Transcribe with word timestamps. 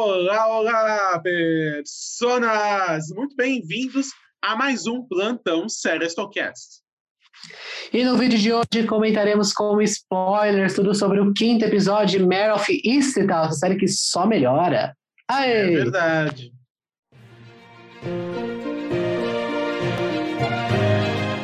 Olá, 0.00 0.46
olá, 0.46 1.20
personas! 1.20 3.08
Muito 3.10 3.34
bem-vindos 3.34 4.06
a 4.40 4.54
mais 4.54 4.86
um 4.86 5.02
Plantão 5.02 5.68
Serestocast. 5.68 6.82
E 7.92 8.04
no 8.04 8.16
vídeo 8.16 8.38
de 8.38 8.52
hoje 8.52 8.86
comentaremos 8.86 9.52
com 9.52 9.82
spoilers 9.82 10.74
tudo 10.74 10.94
sobre 10.94 11.18
o 11.18 11.34
quinto 11.34 11.64
episódio 11.64 12.20
de 12.20 12.24
Mare 12.24 12.52
of 12.52 12.80
Easttown, 12.84 13.46
essa 13.46 13.54
série 13.54 13.74
que 13.74 13.88
só 13.88 14.24
melhora. 14.24 14.96
Aê! 15.26 15.50
É 15.50 15.66
verdade. 15.66 16.52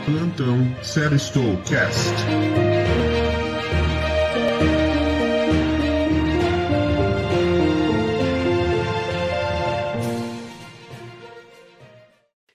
Plantão 0.07 0.81
Serestocast. 0.81 2.15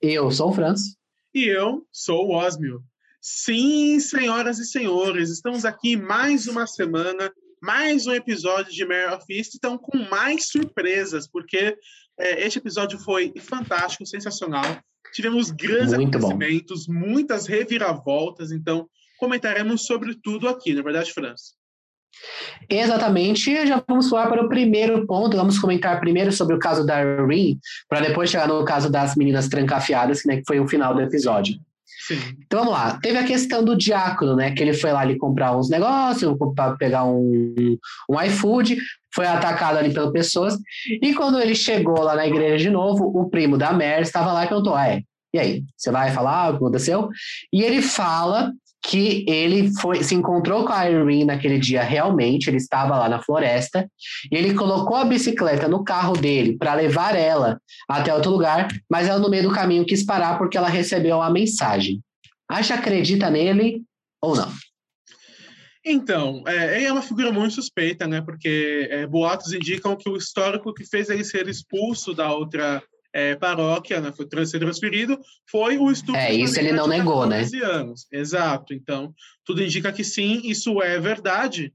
Eu 0.02 0.32
sou 0.32 0.50
o 0.50 0.54
Franz. 0.54 0.96
E 1.34 1.46
eu 1.46 1.86
sou 1.92 2.30
o 2.30 2.34
Osmio. 2.34 2.82
Sim, 3.22 4.00
senhoras 4.00 4.58
e 4.58 4.66
senhores, 4.66 5.30
estamos 5.30 5.66
aqui 5.66 5.98
mais 5.98 6.48
uma 6.48 6.66
semana, 6.66 7.30
mais 7.62 8.08
um 8.08 8.14
episódio 8.14 8.72
de 8.72 8.86
Mare 8.86 9.14
of 9.14 9.26
East, 9.30 9.56
então 9.56 9.78
com 9.78 9.98
mais 10.10 10.48
surpresas, 10.48 11.28
porque 11.28 11.78
é, 12.18 12.46
este 12.46 12.60
episódio 12.60 12.98
foi 12.98 13.34
fantástico, 13.42 14.06
sensacional. 14.06 14.64
Tivemos 15.14 15.52
grandes 15.52 15.94
Muito 15.94 16.18
bom. 16.18 16.30
acontecimentos, 16.30 16.88
muitas 16.88 17.46
reviravoltas, 17.46 18.54
então 18.54 18.90
comentaremos 19.18 19.86
sobre 19.86 20.16
tudo 20.16 20.48
aqui, 20.48 20.74
na 20.74 20.82
verdade, 20.82 21.12
França. 21.12 21.59
Exatamente, 22.70 23.66
já 23.66 23.84
vamos 23.88 24.10
falar 24.10 24.28
para 24.28 24.44
o 24.44 24.50
primeiro 24.50 25.06
ponto. 25.08 25.36
Vamos 25.36 25.58
comentar 25.58 26.00
primeiro 26.00 26.32
sobre 26.32 26.56
o 26.56 26.60
caso 26.60 26.86
da 26.86 27.02
Rin, 27.26 27.58
para 27.88 28.02
depois 28.02 28.30
chegar 28.30 28.48
no 28.48 28.64
caso 28.64 28.92
das 28.92 29.16
meninas 29.16 29.48
trancafiadas, 29.48 30.24
né, 30.26 30.38
que 30.38 30.44
foi 30.46 30.60
o 30.60 30.68
final 30.68 30.94
do 30.94 31.02
episódio. 31.02 31.56
Sim. 32.08 32.20
Então 32.46 32.60
vamos 32.62 32.74
lá. 32.74 33.00
Teve 33.00 33.20
a 33.20 33.24
questão 33.24 33.64
do 33.64 33.76
diácono, 33.76 34.36
né? 34.36 34.52
Que 34.52 34.64
ele 34.64 34.74
foi 34.74 34.92
lá 34.92 35.02
ali 35.02 35.18
comprar 35.18 35.56
uns 35.56 35.70
negócios, 35.70 36.36
para 36.56 36.76
pegar 36.76 37.06
um, 37.06 37.78
um 38.10 38.22
iFood, 38.22 38.78
foi 39.14 39.28
atacado 39.28 39.78
ali 39.78 39.94
pelas 39.94 40.12
pessoas. 40.12 40.58
E 41.02 41.14
quando 41.14 41.40
ele 41.40 41.54
chegou 41.54 42.02
lá 42.02 42.16
na 42.16 42.26
igreja 42.26 42.58
de 42.58 42.70
novo, 42.70 43.06
o 43.06 43.30
primo 43.30 43.58
da 43.58 43.74
Mer 43.74 44.02
estava 44.02 44.34
lá 44.34 44.46
e 44.46 44.48
perguntou: 44.48 44.74
ah, 44.74 44.88
é, 44.88 45.04
e 45.34 45.40
aí? 45.40 45.64
Você 45.78 45.92
vai 45.92 46.12
falar 46.12 46.50
o 46.50 46.52
que 46.52 46.58
aconteceu? 46.58 47.10
E 47.54 47.62
ele 47.62 47.82
fala 47.82 48.52
que 48.90 49.24
ele 49.28 49.72
foi 49.80 50.04
se 50.04 50.16
encontrou 50.16 50.66
com 50.66 50.74
a 50.74 50.90
Irene 50.90 51.24
naquele 51.24 51.60
dia 51.60 51.84
realmente, 51.84 52.50
ele 52.50 52.58
estava 52.58 52.98
lá 52.98 53.08
na 53.08 53.22
floresta, 53.22 53.88
e 54.32 54.36
ele 54.36 54.56
colocou 54.56 54.98
a 54.98 55.06
bicicleta 55.06 55.68
no 55.68 55.84
carro 55.84 56.14
dele 56.14 56.58
para 56.58 56.74
levar 56.74 57.16
ela 57.16 57.62
até 57.88 58.12
outro 58.12 58.32
lugar, 58.32 58.68
mas 58.90 59.08
ela 59.08 59.20
no 59.20 59.30
meio 59.30 59.44
do 59.44 59.54
caminho 59.54 59.86
quis 59.86 60.04
parar 60.04 60.40
porque 60.40 60.58
ela 60.58 60.68
recebeu 60.68 61.18
uma 61.18 61.30
mensagem. 61.30 62.02
Acha 62.50 62.74
acredita 62.74 63.30
nele 63.30 63.84
ou 64.20 64.36
não? 64.36 64.52
Então, 65.86 66.44
é, 66.48 66.78
ele 66.78 66.86
é 66.86 66.92
uma 66.92 67.04
figura 67.04 67.32
muito 67.32 67.54
suspeita, 67.54 68.08
né? 68.08 68.22
Porque 68.22 68.88
é, 68.90 69.06
boatos 69.06 69.54
indicam 69.54 69.96
que 69.96 70.10
o 70.10 70.18
histórico 70.18 70.74
que 70.74 70.84
fez 70.84 71.10
ele 71.10 71.24
ser 71.24 71.48
expulso 71.48 72.16
da 72.16 72.34
outra 72.34 72.82
é, 73.14 73.36
paróquia, 73.36 74.00
né, 74.00 74.12
foi 74.12 74.28
trans- 74.28 74.50
ser 74.50 74.60
transferido, 74.60 75.20
foi 75.50 75.78
o 75.78 75.92
estupro. 75.92 76.20
É, 76.20 76.34
isso 76.34 76.60
ele 76.60 76.72
não 76.72 76.88
negou, 76.88 77.26
né? 77.26 77.44
14 77.44 77.62
Anos. 77.64 78.08
Exato. 78.12 78.74
Então, 78.74 79.14
tudo 79.44 79.64
indica 79.64 79.92
que 79.92 80.04
sim, 80.04 80.42
isso 80.44 80.82
é 80.82 81.00
verdade. 81.00 81.74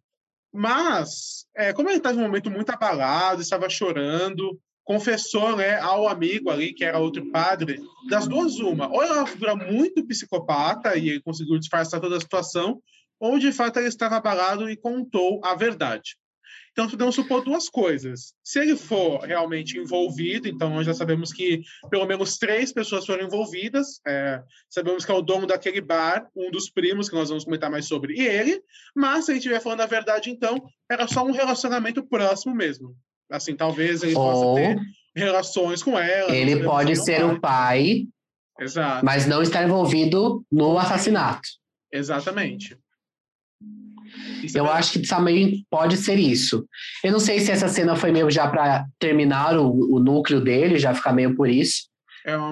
Mas, 0.52 1.46
é, 1.56 1.72
como 1.72 1.88
ele 1.88 1.96
estava 1.98 2.14
em 2.14 2.20
um 2.20 2.22
momento 2.22 2.50
muito 2.50 2.70
abalado, 2.70 3.42
estava 3.42 3.68
chorando, 3.68 4.58
confessou 4.84 5.56
né, 5.56 5.80
ao 5.80 6.06
amigo 6.06 6.50
ali, 6.50 6.72
que 6.72 6.84
era 6.84 6.98
outro 6.98 7.28
padre, 7.32 7.80
das 8.08 8.28
duas, 8.28 8.60
uma. 8.60 8.88
Ou 8.88 9.02
era 9.02 9.14
uma 9.14 9.27
figura 9.27 9.56
muito 9.56 10.06
psicopata 10.06 10.96
e 10.96 11.08
ele 11.08 11.20
conseguiu 11.22 11.58
disfarçar 11.58 12.01
toda 12.01 12.16
a 12.16 12.20
situação, 12.20 12.80
ou 13.18 13.39
de 13.39 13.51
fato 13.51 13.78
ele 13.78 13.89
estava 13.89 14.16
abalado 14.16 14.68
e 14.70 14.77
contou 14.77 15.40
a 15.45 15.55
verdade. 15.55 16.16
Então, 16.72 16.90
podemos 16.90 17.14
supor 17.14 17.44
duas 17.44 17.68
coisas. 17.68 18.34
Se 18.42 18.58
ele 18.58 18.76
for 18.76 19.20
realmente 19.20 19.78
envolvido, 19.78 20.48
então 20.48 20.70
nós 20.70 20.84
já 20.84 20.92
sabemos 20.92 21.32
que 21.32 21.62
pelo 21.88 22.04
menos 22.04 22.36
três 22.36 22.72
pessoas 22.72 23.06
foram 23.06 23.24
envolvidas. 23.24 24.00
é, 24.06 24.42
sabemos 24.68 25.04
que 25.04 25.12
é 25.12 25.14
o 25.14 25.22
dono 25.22 25.46
daquele 25.46 25.80
bar, 25.80 26.26
um 26.34 26.50
dos 26.50 26.68
primos, 26.70 27.08
que 27.08 27.14
nós 27.14 27.28
vamos 27.28 27.44
comentar 27.44 27.70
mais 27.70 27.86
sobre, 27.86 28.14
e 28.14 28.26
ele. 28.26 28.60
Mas, 28.94 29.24
se 29.26 29.30
ele 29.32 29.38
estiver 29.38 29.60
falando 29.60 29.82
a 29.82 29.86
verdade, 29.86 30.30
então, 30.30 30.62
era 30.90 31.06
só 31.06 31.24
um 31.24 31.32
relacionamento 31.32 32.02
próximo 32.06 32.54
mesmo. 32.54 32.96
Assim, 33.30 33.54
talvez 33.56 34.02
ele 34.02 34.14
possa 34.14 34.44
Ou 34.44 34.54
ter 34.56 34.78
relações 35.14 35.82
com 35.82 35.98
ela. 35.98 36.34
ele 36.34 36.62
pode 36.64 36.96
se 36.96 37.12
é 37.12 37.16
ser 37.16 37.20
pai. 37.20 37.34
o 37.34 37.40
pai, 37.40 38.06
Exato, 38.60 39.04
mas 39.04 39.26
não 39.26 39.42
estar 39.42 39.64
envolvido 39.64 40.44
no 40.50 40.76
assassinato. 40.78 41.48
exatamente. 41.92 42.76
Isso 44.42 44.57
é 44.57 44.61
Eu 44.61 44.64
verdade. 44.64 44.79
acho 44.79 44.92
que 44.92 45.07
também 45.07 45.64
pode 45.70 45.97
ser 45.97 46.19
isso. 46.19 46.64
Eu 47.02 47.13
não 47.13 47.20
sei 47.20 47.41
se 47.41 47.51
essa 47.51 47.69
cena 47.69 47.97
foi 47.97 48.13
meio 48.13 48.30
já 48.30 48.47
para 48.48 48.85
terminar 48.98 49.58
o, 49.58 49.70
o 49.95 49.98
núcleo 50.01 50.41
dele, 50.41 50.79
já 50.79 50.95
ficar 50.95 51.13
meio 51.13 51.35
por 51.35 51.48
isso. 51.48 51.89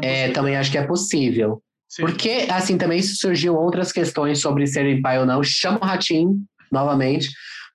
É 0.03 0.25
É, 0.25 0.29
também 0.31 0.57
acho 0.57 0.71
que 0.71 0.79
é 0.79 0.87
possível. 0.87 1.63
Sim. 1.89 2.03
Porque, 2.03 2.47
assim, 2.51 2.79
também 2.79 3.03
surgiu 3.03 3.55
outras 3.55 3.93
questões 3.93 4.41
sobre 4.41 4.67
ser 4.67 5.01
pai 5.03 5.19
ou 5.19 5.27
não. 5.27 5.43
Chama 5.43 5.79
o 5.79 5.85
Ratinho, 5.85 6.37
novamente, 6.71 7.29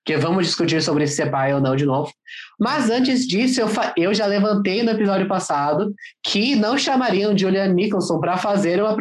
porque 0.04 0.16
vamos 0.16 0.46
discutir 0.46 0.82
sobre 0.82 1.06
se 1.06 1.16
ser 1.16 1.30
pai 1.30 1.52
ou 1.52 1.60
não 1.60 1.76
de 1.76 1.84
novo. 1.84 2.10
Mas 2.58 2.88
antes 2.88 3.26
disso, 3.26 3.60
eu, 3.60 3.68
eu 3.96 4.14
já 4.14 4.26
levantei 4.26 4.82
no 4.82 4.90
episódio 4.90 5.28
passado 5.28 5.92
que 6.24 6.56
não 6.56 6.78
chamariam 6.78 7.36
Julian 7.36 7.68
Nicholson 7.68 8.18
para 8.18 8.36
fazer 8.36 8.82
uma 8.82 8.96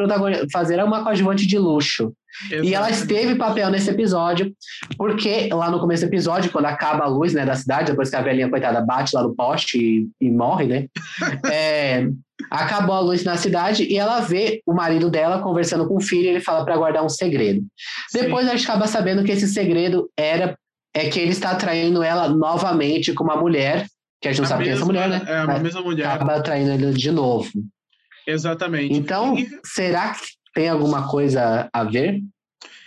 fazer 0.51 0.83
uma 0.83 1.03
coadjuvante 1.03 1.47
de 1.47 1.57
luxo. 1.57 2.13
E 2.51 2.73
ela 2.73 2.89
Exatamente. 2.89 2.93
esteve 2.93 3.35
papel 3.35 3.69
nesse 3.71 3.89
episódio, 3.89 4.53
porque 4.95 5.49
lá 5.51 5.71
no 5.71 5.79
começo 5.79 6.03
do 6.03 6.09
episódio, 6.09 6.51
quando 6.51 6.65
acaba 6.65 7.05
a 7.05 7.07
luz 7.07 7.33
né, 7.33 7.43
da 7.45 7.55
cidade, 7.55 7.89
depois 7.89 8.09
que 8.09 8.15
a 8.15 8.21
velhinha 8.21 8.49
coitada 8.49 8.79
bate 8.81 9.15
lá 9.15 9.23
no 9.23 9.35
poste 9.35 9.77
e, 9.79 10.07
e 10.21 10.29
morre, 10.29 10.65
né? 10.67 10.87
é, 11.51 12.07
acabou 12.51 12.95
a 12.95 12.99
luz 12.99 13.23
na 13.23 13.37
cidade 13.37 13.83
e 13.83 13.97
ela 13.97 14.19
vê 14.19 14.61
o 14.67 14.73
marido 14.73 15.09
dela 15.09 15.41
conversando 15.41 15.87
com 15.87 15.97
o 15.97 16.01
filho 16.01 16.25
e 16.25 16.27
ele 16.27 16.39
fala 16.39 16.63
para 16.63 16.77
guardar 16.77 17.03
um 17.03 17.09
segredo. 17.09 17.61
Sim. 18.09 18.19
Depois 18.19 18.47
a 18.47 18.51
gente 18.51 18.69
acaba 18.69 18.85
sabendo 18.85 19.23
que 19.23 19.31
esse 19.31 19.47
segredo 19.47 20.09
era 20.15 20.55
é 20.97 21.09
que 21.09 21.19
ele 21.19 21.31
está 21.31 21.55
traindo 21.55 22.01
ela 22.03 22.27
novamente 22.29 23.13
com 23.13 23.23
uma 23.23 23.35
mulher, 23.37 23.85
que 24.21 24.27
a 24.27 24.31
gente 24.31 24.39
não 24.39 24.45
A 24.45 24.49
sabe 24.49 24.63
quem 24.63 24.71
é 24.71 24.75
essa 24.75 24.85
mesma- 24.85 25.07
mulher, 25.07 25.23
né? 25.23 25.31
É, 25.31 25.37
a 25.39 25.59
mesma 25.59 25.81
mulher. 25.81 26.07
Acaba 26.07 26.41
traindo 26.41 26.71
ele 26.71 26.93
de 26.93 27.11
novo. 27.11 27.49
Exatamente. 28.25 28.93
Então, 28.93 29.37
E- 29.37 29.47
será 29.63 30.13
que 30.13 30.25
tem 30.53 30.69
alguma 30.69 31.07
coisa 31.09 31.69
a 31.71 31.83
ver? 31.83 32.21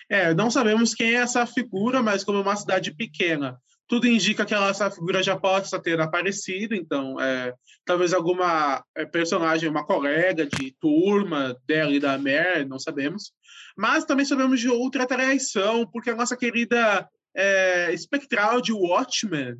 É, 0.08 0.34
não 0.34 0.50
sabemos 0.50 0.94
quem 0.94 1.12
é 1.14 1.18
essa 1.18 1.46
figura, 1.46 2.02
mas 2.02 2.24
como 2.24 2.38
é 2.38 2.42
uma 2.42 2.56
cidade 2.56 2.92
pequena, 2.92 3.56
tudo 3.88 4.06
indica 4.06 4.44
que 4.44 4.52
ela, 4.54 4.68
essa 4.68 4.90
figura 4.90 5.22
já 5.22 5.36
possa 5.36 5.78
ter 5.80 6.00
aparecido, 6.00 6.74
então 6.74 7.20
é, 7.20 7.54
talvez 7.84 8.12
alguma 8.12 8.84
é, 8.96 9.04
personagem, 9.04 9.68
uma 9.68 9.84
colega 9.84 10.46
de 10.46 10.74
turma 10.80 11.56
dela 11.66 11.92
e 11.92 12.00
da 12.00 12.18
Mare, 12.18 12.64
não 12.64 12.78
sabemos. 12.78 13.32
Mas 13.76 14.04
também 14.04 14.24
sabemos 14.26 14.60
de 14.60 14.68
outra 14.68 15.06
traição, 15.06 15.86
porque 15.92 16.10
a 16.10 16.16
nossa 16.16 16.36
querida 16.36 17.08
é, 17.36 17.92
espectral 17.92 18.60
de 18.60 18.72
Watchmen 18.72 19.54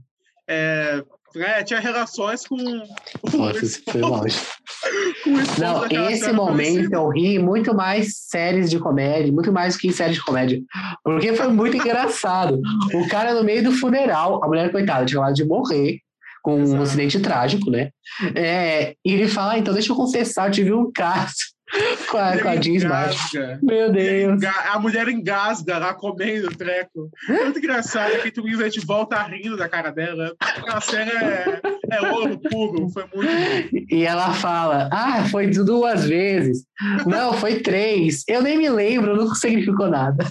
é, 0.48 1.02
né, 1.34 1.62
tinha 1.62 1.78
relações 1.78 2.44
com, 2.46 2.56
Nossa, 2.56 3.64
isso 3.64 3.82
foi 3.84 4.00
esposo- 4.00 4.00
longe. 4.00 4.36
Não, 5.58 5.86
esse 6.10 6.32
momento 6.32 6.92
eu 6.92 7.08
ri 7.10 7.38
muito 7.38 7.72
mais 7.74 8.16
séries 8.16 8.68
de 8.68 8.78
comédia, 8.78 9.32
muito 9.32 9.52
mais 9.52 9.76
que 9.76 9.86
em 9.86 9.92
séries 9.92 10.16
de 10.16 10.24
comédia, 10.24 10.60
porque 11.04 11.32
foi 11.34 11.48
muito 11.48 11.76
engraçado. 11.78 12.60
O 12.94 13.08
cara 13.08 13.34
no 13.34 13.44
meio 13.44 13.62
do 13.62 13.72
funeral, 13.72 14.42
a 14.42 14.48
mulher 14.48 14.72
coitada 14.72 15.04
tinha 15.04 15.20
acabado 15.20 15.36
de 15.36 15.44
morrer 15.44 15.98
com 16.42 16.56
um 16.56 16.62
Exato. 16.62 16.82
acidente 16.82 17.20
trágico, 17.20 17.70
né? 17.70 17.90
É, 18.34 18.94
e 19.04 19.12
ele 19.12 19.28
fala, 19.28 19.52
ah, 19.52 19.58
então 19.58 19.74
deixa 19.74 19.92
eu 19.92 19.96
confessar, 19.96 20.48
eu 20.48 20.52
tive 20.52 20.72
um 20.72 20.90
caso 20.90 21.34
com 22.10 22.18
a, 22.18 22.38
com 22.38 22.48
a 22.48 22.56
Jean 22.56 22.74
Smart. 22.74 23.38
Meu 23.62 23.92
Deus. 23.92 24.42
A 24.70 24.78
mulher 24.78 25.08
engasga 25.08 25.78
lá 25.78 25.94
comendo 25.94 26.48
o 26.48 26.56
treco. 26.56 27.10
É 27.28 27.44
muito 27.44 27.58
engraçado. 27.58 28.14
A 28.14 28.18
Kate 28.18 28.40
Winslet 28.40 28.84
volta 28.84 29.22
rindo 29.22 29.56
da 29.56 29.68
cara 29.68 29.90
dela. 29.90 30.34
Aquela 30.40 30.80
cena 30.80 31.12
é, 31.12 31.60
é 31.90 32.12
ouro 32.12 32.38
puro. 32.38 32.88
Foi 32.90 33.04
muito 33.14 33.30
bom. 33.30 33.84
E 33.90 34.02
ela 34.04 34.32
fala, 34.34 34.88
ah, 34.92 35.24
foi 35.28 35.48
duas 35.48 36.06
vezes. 36.06 36.64
Não, 37.06 37.34
foi 37.34 37.60
três. 37.60 38.24
Eu 38.28 38.42
nem 38.42 38.58
me 38.58 38.68
lembro, 38.68 39.16
não 39.16 39.34
significou 39.34 39.88
nada. 39.88 40.26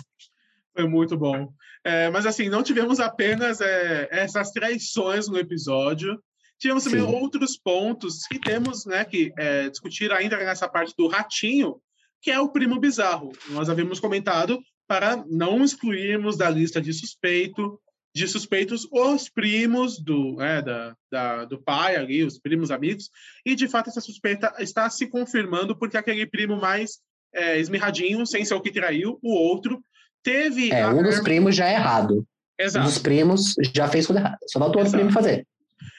Foi 0.75 0.87
muito 0.87 1.17
bom. 1.17 1.49
É, 1.83 2.09
mas 2.09 2.25
assim, 2.25 2.49
não 2.49 2.61
tivemos 2.61 2.99
apenas 2.99 3.61
é, 3.61 4.07
essas 4.11 4.51
traições 4.51 5.27
no 5.27 5.37
episódio. 5.37 6.19
Tivemos 6.59 6.83
também 6.83 7.01
Sim. 7.01 7.15
outros 7.15 7.57
pontos 7.57 8.27
que 8.27 8.37
temos 8.37 8.85
né, 8.85 9.05
que 9.05 9.31
é, 9.37 9.69
discutir 9.69 10.11
ainda 10.11 10.37
nessa 10.37 10.67
parte 10.67 10.93
do 10.97 11.07
ratinho, 11.07 11.81
que 12.21 12.29
é 12.29 12.39
o 12.39 12.49
primo 12.49 12.79
bizarro. 12.79 13.31
Nós 13.49 13.69
havíamos 13.69 13.99
comentado 13.99 14.59
para 14.87 15.23
não 15.29 15.63
excluirmos 15.63 16.37
da 16.37 16.49
lista 16.49 16.81
de 16.81 16.91
suspeito 16.91 17.79
de 18.13 18.27
suspeitos 18.27 18.87
os 18.91 19.29
primos 19.29 19.99
do, 19.99 20.41
é, 20.41 20.61
da, 20.61 20.95
da, 21.11 21.45
do 21.45 21.61
pai 21.61 21.95
ali, 21.95 22.23
os 22.23 22.39
primos 22.39 22.71
amigos, 22.71 23.09
e 23.45 23.55
de 23.55 23.67
fato 23.67 23.89
essa 23.89 24.01
suspeita 24.01 24.53
está 24.59 24.89
se 24.89 25.07
confirmando 25.07 25.77
porque 25.77 25.95
aquele 25.95 26.25
primo 26.25 26.59
mais 26.59 26.99
é, 27.33 27.59
esmirradinho, 27.59 28.25
sem 28.25 28.43
ser 28.43 28.55
o 28.55 28.61
que 28.61 28.71
traiu, 28.71 29.19
o 29.21 29.31
outro, 29.31 29.79
teve... 30.23 30.71
É, 30.71 30.87
um 30.87 31.03
dos 31.03 31.19
primos 31.19 31.55
já 31.55 31.67
é 31.67 31.75
errado. 31.75 32.25
Exato. 32.57 32.87
Um 32.87 32.89
dos 32.89 32.97
primos 32.97 33.53
já 33.73 33.87
fez 33.87 34.07
coisa 34.07 34.21
errada. 34.21 34.39
Só 34.47 34.59
faltou 34.59 34.81
outro 34.81 34.97
primo 34.97 35.11
fazer. 35.11 35.47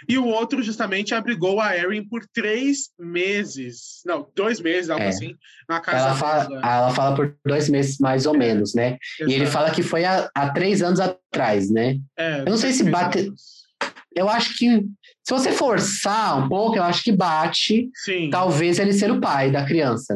E 0.09 0.19
o 0.19 0.27
outro, 0.27 0.63
justamente, 0.63 1.15
abrigou 1.15 1.61
a 1.61 1.77
Erin 1.77 2.07
por 2.07 2.23
três 2.33 2.91
meses. 2.99 4.03
Não, 4.05 4.29
dois 4.35 4.61
meses, 4.61 4.91
algo 4.91 5.05
é. 5.05 5.09
assim, 5.09 5.35
na 5.69 5.81
casa 5.81 6.07
ela 6.07 6.15
fala, 6.15 6.45
dela. 6.45 6.61
Ela 6.65 6.91
fala 6.91 7.17
por 7.17 7.37
dois 7.45 7.69
meses, 7.69 7.99
mais 7.99 8.27
ou 8.27 8.35
é. 8.35 8.39
menos, 8.39 8.75
né? 8.75 8.99
Exato. 9.19 9.31
E 9.31 9.35
ele 9.35 9.47
fala 9.47 9.71
que 9.71 9.83
foi 9.83 10.05
há, 10.05 10.31
há 10.35 10.51
três 10.51 10.83
anos 10.83 11.01
atrás, 11.01 11.71
né? 11.71 11.99
É, 12.17 12.41
eu 12.41 12.47
não 12.47 12.57
sei 12.57 12.73
se 12.73 12.85
bate. 12.85 13.21
Anos. 13.21 13.61
Eu 14.15 14.29
acho 14.29 14.57
que, 14.59 14.81
se 15.23 15.33
você 15.33 15.53
forçar 15.53 16.45
um 16.45 16.49
pouco, 16.49 16.77
eu 16.77 16.83
acho 16.83 17.03
que 17.03 17.13
bate. 17.13 17.89
Sim. 17.95 18.31
Talvez 18.31 18.79
ele 18.79 18.93
ser 18.93 19.11
o 19.11 19.21
pai 19.21 19.51
da 19.51 19.65
criança. 19.65 20.15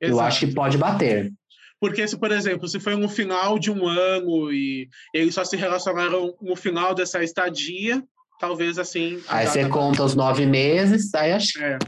Exato. 0.00 0.18
Eu 0.18 0.20
acho 0.20 0.46
que 0.46 0.54
pode 0.54 0.78
bater. 0.78 1.32
Porque, 1.78 2.06
se, 2.08 2.16
por 2.18 2.32
exemplo, 2.32 2.66
se 2.66 2.80
foi 2.80 2.96
no 2.96 3.08
final 3.08 3.58
de 3.58 3.70
um 3.70 3.86
ano 3.86 4.50
e 4.50 4.88
eles 5.12 5.34
só 5.34 5.44
se 5.44 5.56
relacionaram 5.56 6.34
no 6.40 6.56
final 6.56 6.94
dessa 6.94 7.22
estadia, 7.22 8.02
talvez 8.38 8.78
assim. 8.78 9.20
Aí 9.28 9.46
você 9.46 9.68
conta 9.68 10.04
os 10.04 10.14
nove 10.14 10.46
meses, 10.46 11.14
aí 11.14 11.32
acho. 11.32 11.62
É. 11.62 11.78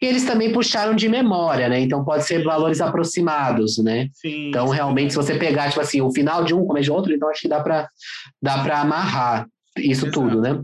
E 0.00 0.06
eles 0.06 0.24
também 0.24 0.52
puxaram 0.52 0.94
de 0.94 1.08
memória, 1.08 1.68
né? 1.68 1.80
Então 1.80 2.04
pode 2.04 2.24
ser 2.24 2.42
valores 2.42 2.80
aproximados, 2.80 3.78
né? 3.78 4.08
Sim, 4.12 4.48
então, 4.48 4.68
sim. 4.68 4.74
realmente, 4.74 5.12
se 5.12 5.16
você 5.16 5.36
pegar, 5.36 5.68
tipo 5.68 5.80
assim, 5.80 6.00
o 6.00 6.12
final 6.12 6.44
de 6.44 6.54
um, 6.54 6.66
começo 6.66 6.84
de 6.84 6.90
outro, 6.90 7.12
então 7.12 7.28
acho 7.28 7.42
que 7.42 7.48
dá 7.48 7.60
para 7.60 7.88
dá 8.40 8.62
para 8.62 8.80
amarrar 8.80 9.46
isso 9.78 10.06
Exato. 10.06 10.20
tudo, 10.20 10.40
né? 10.40 10.60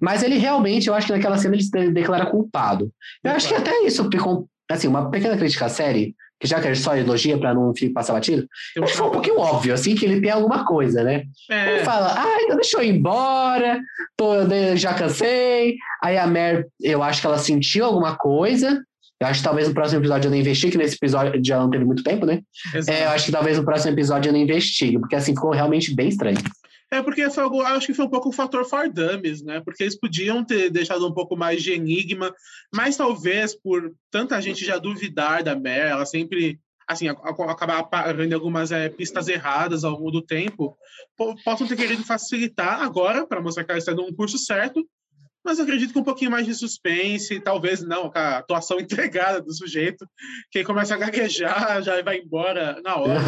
Mas 0.00 0.22
ele 0.22 0.38
realmente, 0.38 0.88
eu 0.88 0.94
acho 0.94 1.06
que 1.06 1.12
naquela 1.12 1.38
cena 1.38 1.54
ele 1.54 1.62
se 1.62 1.70
declara 1.90 2.26
culpado. 2.26 2.90
Eu 3.22 3.32
acho 3.32 3.46
que 3.46 3.54
até 3.54 3.84
isso 3.84 4.08
ficou, 4.10 4.48
assim, 4.68 4.88
uma 4.88 5.10
pequena 5.10 5.36
crítica 5.36 5.66
à 5.66 5.68
série, 5.68 6.14
que 6.40 6.46
já 6.46 6.60
que 6.60 6.68
é 6.68 6.74
só 6.74 6.96
elogia 6.96 7.36
para 7.36 7.54
não 7.54 7.72
passar 7.92 8.12
batido, 8.12 8.46
eu 8.76 8.84
acho 8.84 8.92
que 8.92 8.98
foi 8.98 9.08
um 9.08 9.12
pouquinho 9.12 9.38
óbvio, 9.38 9.74
assim, 9.74 9.94
que 9.94 10.04
ele 10.04 10.20
tem 10.20 10.30
alguma 10.30 10.64
coisa, 10.64 11.02
né? 11.02 11.24
É. 11.50 11.74
Ele 11.74 11.84
fala, 11.84 12.14
ah, 12.16 12.42
então 12.42 12.56
deixa 12.56 12.76
eu 12.76 12.82
ir 12.82 12.90
embora, 12.90 13.80
tô, 14.16 14.32
já 14.76 14.94
cansei. 14.94 15.76
Aí 16.02 16.16
a 16.16 16.26
Mer, 16.26 16.66
eu 16.80 17.02
acho 17.02 17.20
que 17.20 17.26
ela 17.26 17.38
sentiu 17.38 17.84
alguma 17.84 18.16
coisa. 18.16 18.80
Eu 19.20 19.26
acho 19.26 19.40
que 19.40 19.44
talvez 19.44 19.66
no 19.66 19.74
próximo 19.74 20.00
episódio 20.00 20.28
eu 20.28 20.30
não 20.30 20.38
investigue, 20.38 20.72
que 20.72 20.78
nesse 20.78 20.94
episódio 20.94 21.40
já 21.44 21.58
não 21.58 21.68
teve 21.68 21.84
muito 21.84 22.04
tempo, 22.04 22.24
né? 22.24 22.40
É, 22.86 23.04
eu 23.04 23.10
acho 23.10 23.26
que 23.26 23.32
talvez 23.32 23.58
no 23.58 23.64
próximo 23.64 23.92
episódio 23.92 24.28
eu 24.28 24.32
não 24.32 24.38
investigue, 24.38 24.96
porque 25.00 25.16
assim 25.16 25.34
ficou 25.34 25.50
realmente 25.50 25.92
bem 25.92 26.08
estranho. 26.08 26.38
É 26.90 27.02
porque 27.02 27.28
foi 27.30 27.42
algo, 27.42 27.60
acho 27.60 27.86
que 27.86 27.94
foi 27.94 28.06
um 28.06 28.10
pouco 28.10 28.30
o 28.30 28.32
fator 28.32 28.64
for 28.64 28.88
dummies, 28.90 29.42
né? 29.42 29.60
Porque 29.60 29.82
eles 29.82 29.98
podiam 29.98 30.42
ter 30.42 30.70
deixado 30.70 31.06
um 31.06 31.12
pouco 31.12 31.36
mais 31.36 31.62
de 31.62 31.72
enigma, 31.72 32.34
mas 32.74 32.96
talvez 32.96 33.54
por 33.54 33.92
tanta 34.10 34.40
gente 34.40 34.64
já 34.64 34.78
duvidar 34.78 35.42
da 35.42 35.54
Mare, 35.54 35.90
ela 35.90 36.06
sempre 36.06 36.58
assim, 36.88 37.06
acabar 37.06 37.82
parando 37.82 38.34
algumas 38.34 38.72
é, 38.72 38.88
pistas 38.88 39.28
erradas 39.28 39.84
ao 39.84 39.92
longo 39.92 40.10
do 40.10 40.22
tempo, 40.22 40.74
possam 41.44 41.66
ter 41.66 41.76
querido 41.76 42.02
facilitar 42.02 42.80
agora 42.80 43.26
para 43.26 43.42
mostrar 43.42 43.64
que 43.64 43.70
ela 43.70 43.78
está 43.78 43.92
no 43.92 44.14
curso 44.14 44.38
certo, 44.38 44.82
mas 45.44 45.58
acredito 45.58 45.92
que 45.92 45.98
um 45.98 46.04
pouquinho 46.04 46.30
mais 46.30 46.46
de 46.46 46.54
suspense, 46.54 47.40
talvez 47.40 47.82
não, 47.82 48.10
com 48.10 48.18
a 48.18 48.38
atuação 48.38 48.78
entregada 48.80 49.40
do 49.40 49.52
sujeito, 49.52 50.06
que 50.50 50.64
começa 50.64 50.94
a 50.94 50.98
gaguejar, 50.98 51.82
já 51.82 52.00
vai 52.02 52.18
embora 52.18 52.80
na 52.82 52.96
hora. 52.96 53.20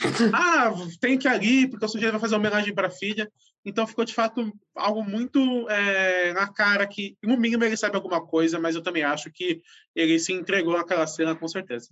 ah, 0.34 0.72
tem 1.00 1.18
que 1.18 1.28
ir 1.28 1.30
ali, 1.30 1.68
porque 1.68 1.84
o 1.84 1.88
sujeito 1.88 2.12
vai 2.12 2.20
fazer 2.20 2.36
homenagem 2.36 2.74
para 2.74 2.88
a 2.88 2.90
filha. 2.90 3.30
Então 3.64 3.86
ficou 3.86 4.04
de 4.04 4.14
fato 4.14 4.52
algo 4.74 5.02
muito 5.02 5.68
é, 5.68 6.32
na 6.32 6.46
cara 6.46 6.86
que, 6.86 7.16
no 7.22 7.36
mínimo, 7.36 7.64
ele 7.64 7.76
sabe 7.76 7.96
alguma 7.96 8.24
coisa, 8.24 8.58
mas 8.58 8.74
eu 8.74 8.82
também 8.82 9.02
acho 9.02 9.30
que 9.30 9.60
ele 9.94 10.18
se 10.18 10.32
entregou 10.32 10.76
naquela 10.76 11.06
cena 11.06 11.34
com 11.34 11.46
certeza. 11.46 11.88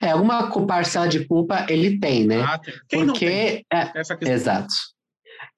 É, 0.00 0.10
alguma 0.10 0.50
parcela 0.66 1.08
de 1.08 1.24
culpa 1.24 1.66
ele 1.68 1.98
tem, 1.98 2.26
né? 2.26 2.40
Ah, 2.42 2.58
tem. 2.58 2.74
Quem 2.88 3.06
porque, 3.06 3.64
é, 3.72 3.92
exato. 4.32 4.74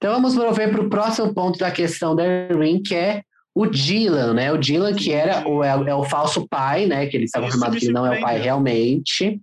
Então 0.01 0.15
vamos 0.15 0.35
mover 0.35 0.71
para 0.71 0.81
o 0.81 0.89
próximo 0.89 1.35
ponto 1.35 1.59
da 1.59 1.71
questão 1.71 2.17
da 2.17 2.25
Erin, 2.25 2.83
que 2.83 2.95
é 2.95 3.21
o 3.55 3.67
Dylan, 3.67 4.33
né? 4.33 4.51
O 4.51 4.57
Dylan, 4.57 4.95
que 4.95 5.13
era 5.13 5.47
o, 5.47 5.63
é, 5.63 5.69
é 5.69 5.95
o 5.95 6.05
falso 6.05 6.49
pai, 6.49 6.87
né? 6.87 7.05
Que 7.05 7.19
ele 7.19 7.25
estava 7.25 7.47
afirmando 7.47 7.77
que 7.77 7.93
não 7.93 8.07
é 8.07 8.17
o 8.19 8.23
pai 8.23 8.41
realmente. 8.41 9.39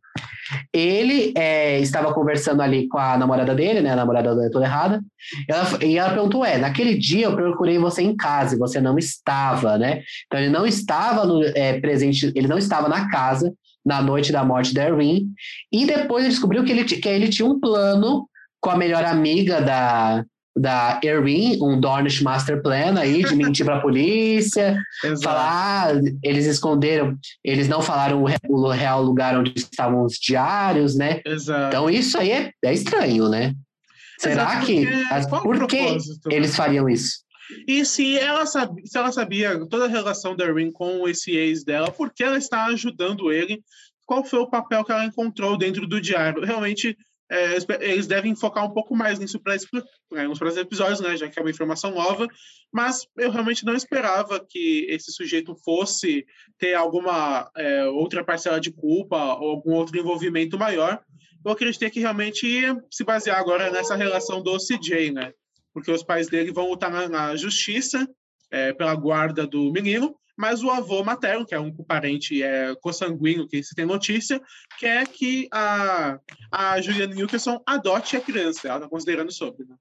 Ele 0.74 1.32
é, 1.38 1.80
estava 1.80 2.12
conversando 2.12 2.64
ali 2.64 2.88
com 2.88 2.98
a 2.98 3.16
namorada 3.20 3.54
dele, 3.54 3.82
né? 3.82 3.92
A 3.92 3.96
namorada 3.96 4.36
dele 4.36 4.50
toda 4.50 4.66
errada. 4.66 5.00
Ela, 5.48 5.84
e 5.84 5.96
ela 5.96 6.10
perguntou: 6.10 6.44
é, 6.44 6.58
naquele 6.58 6.98
dia 6.98 7.26
eu 7.26 7.36
procurei 7.36 7.78
você 7.78 8.02
em 8.02 8.16
casa 8.16 8.56
e 8.56 8.58
você 8.58 8.82
não 8.82 8.98
estava, 8.98 9.78
né? 9.78 10.02
Então 10.26 10.40
ele 10.40 10.50
não 10.50 10.66
estava 10.66 11.24
no, 11.24 11.44
é, 11.44 11.80
presente, 11.80 12.32
ele 12.34 12.48
não 12.48 12.58
estava 12.58 12.90
na 12.90 13.08
casa 13.12 13.54
na 13.86 14.02
noite 14.02 14.32
da 14.32 14.44
morte 14.44 14.74
da 14.74 14.88
Erin. 14.88 15.30
E 15.72 15.86
depois 15.86 16.24
ele 16.24 16.34
descobriu 16.34 16.64
que 16.64 16.72
ele, 16.72 16.84
que 16.84 17.08
ele 17.08 17.30
tinha 17.30 17.48
um 17.48 17.60
plano 17.60 18.28
com 18.60 18.72
a 18.72 18.76
melhor 18.76 19.06
amiga 19.06 19.62
da, 19.62 20.26
da 20.60 21.00
Erin, 21.04 21.58
um 21.62 21.80
Dornish 21.80 22.22
Master 22.22 22.62
Plan 22.62 22.98
aí, 22.98 23.24
de 23.24 23.36
mentir 23.36 23.66
para 23.66 23.78
a 23.78 23.82
polícia, 23.82 24.82
falar, 25.24 25.96
ah, 25.96 26.02
eles 26.24 26.46
esconderam, 26.46 27.18
eles 27.44 27.68
não 27.68 27.82
falaram 27.82 28.24
o 28.50 28.70
real 28.70 29.04
lugar 29.04 29.38
onde 29.38 29.54
estavam 29.56 30.04
os 30.04 30.14
diários, 30.14 30.96
né? 30.96 31.22
Exato. 31.26 31.68
Então 31.68 31.90
isso 31.90 32.18
aí 32.18 32.32
é, 32.32 32.52
é 32.64 32.74
estranho, 32.74 33.30
né? 33.30 33.54
Será 34.20 34.64
Exato, 34.64 34.66
que. 34.66 34.88
por 35.44 35.68
que 35.68 35.98
eles 36.30 36.56
fariam 36.56 36.90
isso? 36.90 37.28
E 37.68 37.86
se 37.86 38.18
ela, 38.18 38.46
sabia, 38.46 38.86
se 38.86 38.98
ela 38.98 39.12
sabia 39.12 39.66
toda 39.68 39.86
a 39.86 39.90
relação 39.90 40.36
da 40.36 40.46
Erin 40.46 40.72
com 40.72 41.08
esse 41.08 41.32
ex 41.32 41.64
dela, 41.64 41.92
por 41.92 42.12
que 42.12 42.24
ela 42.24 42.38
está 42.38 42.66
ajudando 42.66 43.32
ele? 43.32 43.64
Qual 44.06 44.24
foi 44.24 44.40
o 44.40 44.50
papel 44.50 44.84
que 44.84 44.92
ela 44.92 45.06
encontrou 45.06 45.58
dentro 45.58 45.88
do 45.88 46.02
diário? 46.02 46.44
Realmente 46.44 46.98
é, 47.30 47.58
eles 47.82 48.08
devem 48.08 48.36
focar 48.36 48.66
um 48.66 48.74
pouco 48.74 48.96
mais 48.96 49.20
nisso 49.20 49.40
para 49.40 49.56
né, 50.12 50.28
nos 50.28 50.40
próximos 50.40 50.66
episódios, 50.66 51.02
né, 51.02 51.18
já 51.18 51.28
que 51.28 51.38
é 51.38 51.42
uma 51.42 51.52
informação 51.52 51.92
nova, 51.92 52.28
mas 52.72 53.06
eu 53.18 53.30
realmente 53.32 53.66
não 53.66 53.76
esperava 53.76 54.44
que 54.48 54.86
esse 54.90 55.12
sujeito 55.12 55.56
fosse 55.64 56.26
ter 56.58 56.74
alguma 56.74 57.50
é, 57.56 57.86
outra 57.86 58.24
parcela 58.24 58.60
de 58.60 58.72
culpa 58.72 59.36
ou 59.36 59.50
algum 59.52 59.74
outro 59.74 59.98
envolvimento 59.98 60.58
maior. 60.58 61.02
Eu 61.46 61.52
acreditei 61.52 61.90
que 61.90 62.00
realmente 62.00 62.48
ia 62.48 62.76
se 62.90 63.04
basear 63.04 63.40
agora 63.40 63.70
nessa 63.72 63.96
relação 63.96 64.42
do 64.42 64.58
CJ, 64.58 65.12
né? 65.12 65.34
Porque 65.74 65.92
os 65.92 66.04
pais 66.04 66.28
dele 66.28 66.52
vão 66.52 66.70
lutar 66.70 66.92
na, 66.92 67.08
na 67.08 67.36
justiça 67.36 68.08
é, 68.52 68.74
pela 68.74 68.96
guarda 68.96 69.46
do 69.46 69.72
menino, 69.72 70.16
mas 70.38 70.64
o 70.64 70.70
avô 70.70 71.04
materno, 71.04 71.46
que 71.46 71.56
é 71.56 71.60
um 71.60 71.74
parente 71.74 72.44
é, 72.44 72.76
consanguíneo, 72.76 73.48
que 73.48 73.64
se 73.64 73.74
tem 73.74 73.86
notícia, 73.86 74.40
quer 74.80 75.08
que 75.08 75.48
a, 75.52 76.20
a 76.52 76.80
Juliana 76.80 77.16
Newcastle 77.16 77.62
adote 77.66 78.16
a 78.16 78.22
criança, 78.22 78.68
ela 78.68 78.78
está 78.78 78.90
considerando 78.90 79.32
sobre. 79.32 79.66
Né? 79.66 79.76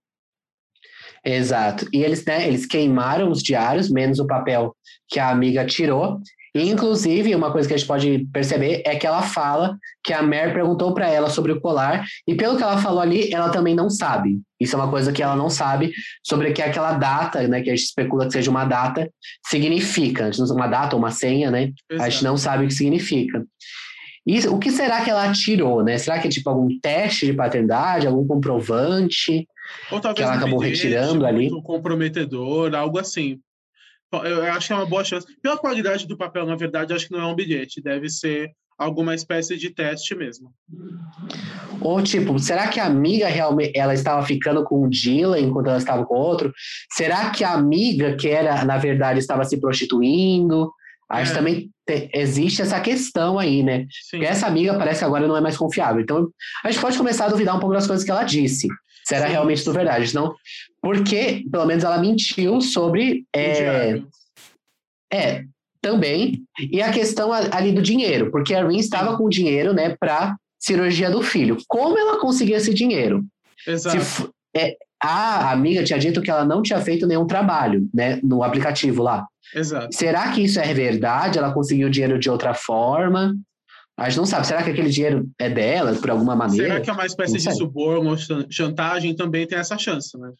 Exato. 1.24 1.86
E 1.92 2.02
eles, 2.02 2.24
né, 2.24 2.46
eles 2.46 2.64
queimaram 2.64 3.30
os 3.30 3.42
diários, 3.42 3.90
menos 3.90 4.18
o 4.18 4.26
papel 4.26 4.74
que 5.08 5.18
a 5.18 5.30
amiga 5.30 5.66
tirou, 5.66 6.20
inclusive, 6.62 7.34
uma 7.34 7.50
coisa 7.50 7.66
que 7.66 7.74
a 7.74 7.76
gente 7.76 7.86
pode 7.86 8.26
perceber 8.32 8.82
é 8.84 8.96
que 8.96 9.06
ela 9.06 9.22
fala 9.22 9.76
que 10.04 10.12
a 10.12 10.22
Mer 10.22 10.52
perguntou 10.52 10.94
para 10.94 11.08
ela 11.08 11.28
sobre 11.28 11.52
o 11.52 11.60
colar, 11.60 12.04
e 12.26 12.34
pelo 12.34 12.56
que 12.56 12.62
ela 12.62 12.78
falou 12.78 13.00
ali, 13.00 13.32
ela 13.32 13.48
também 13.48 13.74
não 13.74 13.90
sabe. 13.90 14.40
Isso 14.60 14.76
é 14.76 14.78
uma 14.78 14.90
coisa 14.90 15.12
que 15.12 15.22
ela 15.22 15.36
não 15.36 15.50
sabe 15.50 15.92
sobre 16.22 16.50
o 16.50 16.54
que 16.54 16.62
aquela 16.62 16.92
data, 16.92 17.46
né, 17.46 17.60
que 17.60 17.70
a 17.70 17.76
gente 17.76 17.86
especula 17.86 18.26
que 18.26 18.32
seja 18.32 18.50
uma 18.50 18.64
data, 18.64 19.10
significa. 19.46 20.30
Uma 20.50 20.66
data 20.66 20.96
ou 20.96 21.02
uma 21.02 21.10
senha, 21.10 21.50
né? 21.50 21.72
Exato. 21.90 22.06
A 22.06 22.08
gente 22.08 22.24
não 22.24 22.36
sabe 22.36 22.64
o 22.64 22.68
que 22.68 22.74
significa. 22.74 23.44
E 24.26 24.40
o 24.48 24.58
que 24.58 24.70
será 24.70 25.02
que 25.02 25.10
ela 25.10 25.30
tirou, 25.32 25.84
né? 25.84 25.98
Será 25.98 26.18
que 26.18 26.26
é 26.26 26.30
tipo 26.30 26.50
algum 26.50 26.68
teste 26.80 27.26
de 27.26 27.32
paternidade, 27.32 28.06
algum 28.06 28.26
comprovante 28.26 29.46
que 30.14 30.22
ela 30.22 30.34
acabou 30.34 30.58
retirando 30.58 31.24
ali? 31.26 31.52
Um 31.52 31.62
comprometedor, 31.62 32.74
algo 32.74 32.98
assim. 32.98 33.38
Eu 34.24 34.42
acho 34.44 34.68
que 34.68 34.72
é 34.72 34.76
uma 34.76 34.86
boa 34.86 35.04
chance. 35.04 35.26
Pela 35.42 35.58
qualidade 35.58 36.06
do 36.06 36.16
papel, 36.16 36.46
na 36.46 36.56
verdade, 36.56 36.92
acho 36.92 37.08
que 37.08 37.12
não 37.12 37.20
é 37.20 37.26
um 37.26 37.34
bilhete, 37.34 37.82
deve 37.82 38.08
ser 38.08 38.50
alguma 38.78 39.14
espécie 39.14 39.56
de 39.56 39.70
teste 39.70 40.14
mesmo. 40.14 40.50
Ou 41.80 42.02
tipo, 42.02 42.38
será 42.38 42.68
que 42.68 42.78
a 42.78 42.86
amiga 42.86 43.26
realmente 43.26 43.72
ela 43.76 43.94
estava 43.94 44.24
ficando 44.24 44.64
com 44.64 44.82
o 44.82 44.90
Dylan 44.90 45.40
enquanto 45.40 45.68
ela 45.68 45.78
estava 45.78 46.04
com 46.04 46.14
outro? 46.14 46.52
Será 46.92 47.30
que 47.30 47.42
a 47.42 47.52
amiga 47.52 48.16
que 48.16 48.28
era 48.28 48.64
na 48.64 48.76
verdade 48.76 49.18
estava 49.18 49.44
se 49.44 49.58
prostituindo? 49.58 50.70
Acho 51.08 51.32
é. 51.32 51.34
também 51.34 51.70
te, 51.86 52.10
existe 52.12 52.62
essa 52.62 52.80
questão 52.80 53.38
aí, 53.38 53.62
né? 53.62 53.86
Sim. 53.90 54.18
Porque 54.18 54.26
essa 54.26 54.46
amiga 54.46 54.76
parece 54.76 55.00
que 55.00 55.04
agora 55.04 55.26
não 55.26 55.36
é 55.36 55.40
mais 55.40 55.56
confiável. 55.56 56.00
Então, 56.00 56.28
a 56.64 56.70
gente 56.70 56.80
pode 56.80 56.98
começar 56.98 57.26
a 57.26 57.28
duvidar 57.28 57.56
um 57.56 57.60
pouco 57.60 57.74
das 57.74 57.86
coisas 57.86 58.04
que 58.04 58.10
ela 58.10 58.24
disse. 58.24 58.68
Se 59.04 59.14
era 59.14 59.26
Sim. 59.26 59.32
realmente 59.32 59.62
tudo 59.62 59.74
verdade. 59.74 60.12
Não, 60.14 60.34
porque, 60.82 61.44
pelo 61.50 61.66
menos, 61.66 61.84
ela 61.84 61.98
mentiu 61.98 62.60
sobre. 62.60 63.24
É, 63.34 64.00
é, 65.12 65.44
também. 65.80 66.42
E 66.58 66.82
a 66.82 66.90
questão 66.90 67.32
ali 67.32 67.72
do 67.72 67.80
dinheiro, 67.80 68.30
porque 68.32 68.54
a 68.54 68.66
Rin 68.66 68.78
estava 68.78 69.16
com 69.16 69.28
dinheiro, 69.28 69.72
né, 69.72 69.96
para 69.98 70.36
cirurgia 70.58 71.08
do 71.08 71.22
filho. 71.22 71.56
Como 71.68 71.96
ela 71.96 72.18
conseguiu 72.18 72.56
esse 72.56 72.74
dinheiro? 72.74 73.24
Exato. 73.66 74.04
Se, 74.04 74.28
é, 74.56 74.76
a 75.06 75.52
amiga 75.52 75.84
tinha 75.84 75.98
dito 75.98 76.22
que 76.22 76.30
ela 76.30 76.44
não 76.44 76.62
tinha 76.62 76.80
feito 76.80 77.06
nenhum 77.06 77.26
trabalho, 77.26 77.88
né, 77.92 78.20
no 78.22 78.42
aplicativo 78.42 79.02
lá. 79.02 79.26
Exato. 79.54 79.94
Será 79.94 80.32
que 80.32 80.42
isso 80.42 80.58
é 80.58 80.74
verdade? 80.74 81.38
Ela 81.38 81.52
conseguiu 81.52 81.88
dinheiro 81.88 82.18
de 82.18 82.28
outra 82.28 82.54
forma? 82.54 83.34
A 83.96 84.08
gente 84.08 84.18
não 84.18 84.26
sabe. 84.26 84.46
Será 84.46 84.62
que 84.62 84.70
aquele 84.70 84.90
dinheiro 84.90 85.28
é 85.38 85.48
dela, 85.48 85.94
por 85.94 86.10
alguma 86.10 86.36
maneira? 86.36 86.66
Será 86.66 86.80
que 86.80 86.90
é 86.90 86.92
uma 86.92 87.06
espécie 87.06 87.38
de 87.38 87.54
suborno 87.54 88.10
ou 88.10 88.16
chantagem 88.50 89.14
também 89.16 89.46
tem 89.46 89.58
essa 89.58 89.78
chance, 89.78 90.18
né? 90.18 90.32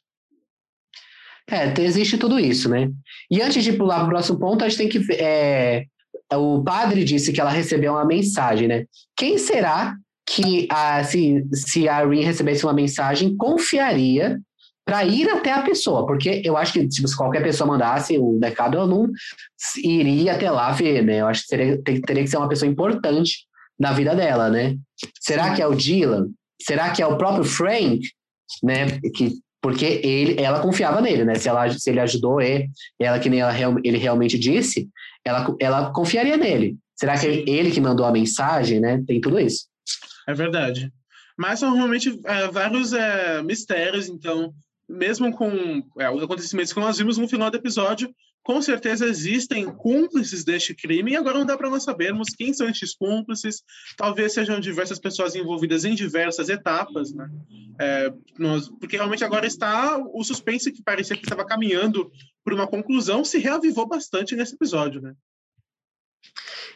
É, 1.48 1.80
existe 1.80 2.18
tudo 2.18 2.40
isso, 2.40 2.68
né? 2.68 2.90
E 3.30 3.40
antes 3.40 3.62
de 3.62 3.72
pular 3.72 3.98
para 4.00 4.06
o 4.06 4.10
próximo 4.10 4.38
ponto, 4.38 4.64
a 4.64 4.68
gente 4.68 4.78
tem 4.78 4.88
que. 4.88 5.12
É, 5.14 5.84
o 6.34 6.62
padre 6.62 7.04
disse 7.04 7.32
que 7.32 7.40
ela 7.40 7.50
recebeu 7.50 7.92
uma 7.92 8.04
mensagem, 8.04 8.66
né? 8.66 8.84
Quem 9.16 9.38
será 9.38 9.94
que, 10.28 10.66
a, 10.68 11.04
se, 11.04 11.46
se 11.52 11.88
a 11.88 12.04
Rin 12.04 12.24
recebesse 12.24 12.64
uma 12.64 12.72
mensagem, 12.72 13.36
confiaria 13.36 14.40
para 14.86 15.04
ir 15.04 15.28
até 15.28 15.52
a 15.52 15.62
pessoa? 15.62 16.06
Porque 16.06 16.40
eu 16.44 16.56
acho 16.56 16.72
que 16.72 16.88
tipo, 16.88 17.08
se 17.08 17.16
qualquer 17.16 17.42
pessoa 17.42 17.66
mandasse 17.66 18.16
o 18.16 18.38
recado, 18.38 18.78
eu 18.78 18.86
não 18.86 19.10
iria 19.82 20.34
até 20.34 20.48
lá 20.50 20.70
ver, 20.70 21.02
né? 21.04 21.20
Eu 21.20 21.26
acho 21.26 21.42
que 21.42 21.48
teria, 21.48 21.82
teria 21.82 22.22
que 22.22 22.30
ser 22.30 22.36
uma 22.36 22.48
pessoa 22.48 22.70
importante 22.70 23.46
na 23.78 23.92
vida 23.92 24.14
dela, 24.14 24.48
né? 24.48 24.76
Será 25.20 25.52
que 25.54 25.60
é 25.60 25.66
o 25.66 25.74
Dylan? 25.74 26.28
Será 26.62 26.90
que 26.90 27.02
é 27.02 27.06
o 27.06 27.18
próprio 27.18 27.44
Frank? 27.44 28.00
Né? 28.62 29.00
Que 29.14 29.32
porque 29.60 29.84
ele, 29.84 30.40
ela 30.40 30.60
confiava 30.60 31.00
nele, 31.00 31.24
né? 31.24 31.34
Se, 31.34 31.48
ela, 31.48 31.68
se 31.68 31.90
ele 31.90 31.98
ajudou 31.98 32.40
ele, 32.40 32.68
ela 33.00 33.18
que 33.18 33.28
nem 33.28 33.40
ela, 33.40 33.52
ele 33.82 33.98
realmente 33.98 34.38
disse, 34.38 34.88
ela, 35.24 35.52
ela 35.60 35.92
confiaria 35.92 36.36
nele. 36.36 36.76
Será 36.94 37.18
que 37.18 37.26
ele, 37.26 37.50
ele 37.50 37.70
que 37.72 37.80
mandou 37.80 38.06
a 38.06 38.12
mensagem, 38.12 38.78
né? 38.78 39.02
Tem 39.04 39.20
tudo 39.20 39.40
isso. 39.40 39.66
É 40.28 40.32
verdade. 40.32 40.92
Mas 41.36 41.58
são 41.58 41.74
realmente 41.74 42.16
é, 42.24 42.46
vários 42.46 42.92
é, 42.92 43.42
mistérios, 43.42 44.08
então, 44.08 44.54
mesmo 44.88 45.32
com 45.32 45.82
é, 45.98 46.10
os 46.10 46.22
acontecimentos 46.22 46.72
que 46.72 46.80
nós 46.80 46.98
vimos 46.98 47.18
no 47.18 47.28
final 47.28 47.50
do 47.50 47.56
episódio, 47.56 48.14
com 48.46 48.62
certeza 48.62 49.06
existem 49.06 49.64
cúmplices 49.64 50.44
deste 50.44 50.72
crime, 50.72 51.10
e 51.10 51.16
agora 51.16 51.38
não 51.38 51.44
dá 51.44 51.56
para 51.56 51.68
nós 51.68 51.82
sabermos 51.82 52.28
quem 52.28 52.52
são 52.52 52.68
estes 52.68 52.94
cúmplices. 52.94 53.60
Talvez 53.96 54.34
sejam 54.34 54.60
diversas 54.60 55.00
pessoas 55.00 55.34
envolvidas 55.34 55.84
em 55.84 55.96
diversas 55.96 56.48
etapas, 56.48 57.12
né? 57.12 57.28
É, 57.80 58.12
nós, 58.38 58.68
porque 58.68 58.96
realmente 58.96 59.24
agora 59.24 59.48
está 59.48 59.98
o 59.98 60.22
suspense 60.22 60.70
que 60.70 60.80
parecia 60.80 61.16
que 61.16 61.24
estava 61.24 61.44
caminhando 61.44 62.08
por 62.44 62.54
uma 62.54 62.68
conclusão, 62.68 63.24
se 63.24 63.38
reavivou 63.38 63.88
bastante 63.88 64.36
nesse 64.36 64.54
episódio, 64.54 65.02
né? 65.02 65.12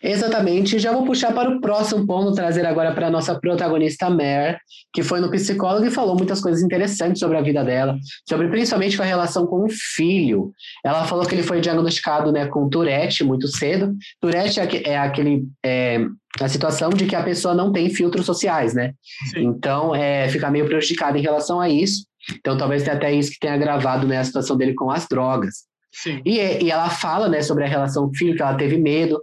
Exatamente. 0.03 0.79
Já 0.79 0.93
vou 0.93 1.05
puxar 1.05 1.33
para 1.33 1.51
o 1.51 1.61
próximo 1.61 2.07
ponto, 2.07 2.33
trazer 2.33 2.65
agora 2.65 2.93
para 2.93 3.09
a 3.09 3.11
nossa 3.11 3.39
protagonista 3.39 4.09
Mer, 4.09 4.59
que 4.93 5.03
foi 5.03 5.21
no 5.21 5.31
psicólogo 5.31 5.87
e 5.87 5.91
falou 5.91 6.17
muitas 6.17 6.41
coisas 6.41 6.63
interessantes 6.63 7.21
sobre 7.21 7.37
a 7.37 7.43
vida 7.43 7.63
dela, 7.63 7.97
sobre 8.29 8.49
principalmente 8.49 8.97
com 8.97 9.03
a 9.03 9.07
relação 9.07 9.47
com 9.47 9.65
o 9.65 9.69
filho. 9.69 10.53
Ela 10.85 11.05
falou 11.05 11.27
que 11.27 11.35
ele 11.35 11.43
foi 11.43 11.61
diagnosticado 11.61 12.33
né, 12.33 12.47
com 12.47 12.69
Tourette 12.69 13.23
muito 13.23 13.47
cedo. 13.49 13.95
Tourette 14.21 14.61
é, 14.61 14.91
é 14.91 14.99
aquele. 14.99 15.45
É, 15.65 16.05
a 16.41 16.49
situação 16.49 16.91
de 16.91 17.07
que 17.07 17.17
a 17.17 17.25
pessoa 17.25 17.55
não 17.55 17.73
tem 17.73 17.91
filtros 17.91 18.25
sociais, 18.25 18.73
né? 18.73 18.93
Sim. 19.33 19.47
Então, 19.47 19.93
é, 19.95 20.29
fica 20.29 20.49
meio 20.49 20.65
prejudicada 20.65 21.19
em 21.19 21.23
relação 21.23 21.61
a 21.61 21.69
isso. 21.69 22.07
Então, 22.39 22.57
talvez 22.57 22.85
tenha 22.85 22.95
até 22.95 23.13
isso 23.13 23.33
que 23.33 23.41
tenha 23.41 23.55
agravado 23.55 24.07
né, 24.07 24.19
a 24.19 24.25
situação 24.25 24.57
dele 24.57 24.75
com 24.75 24.91
as 24.91 25.09
drogas. 25.09 25.65
Sim. 25.93 26.23
E, 26.25 26.39
e 26.65 26.71
ela 26.71 26.89
fala, 26.89 27.29
né, 27.29 27.43
sobre 27.43 27.65
a 27.65 27.69
relação 27.69 28.05
com 28.05 28.11
o 28.11 28.17
filho, 28.17 28.37
que 28.37 28.43
ela 28.43 28.55
teve 28.55 28.79
medo. 28.79 29.21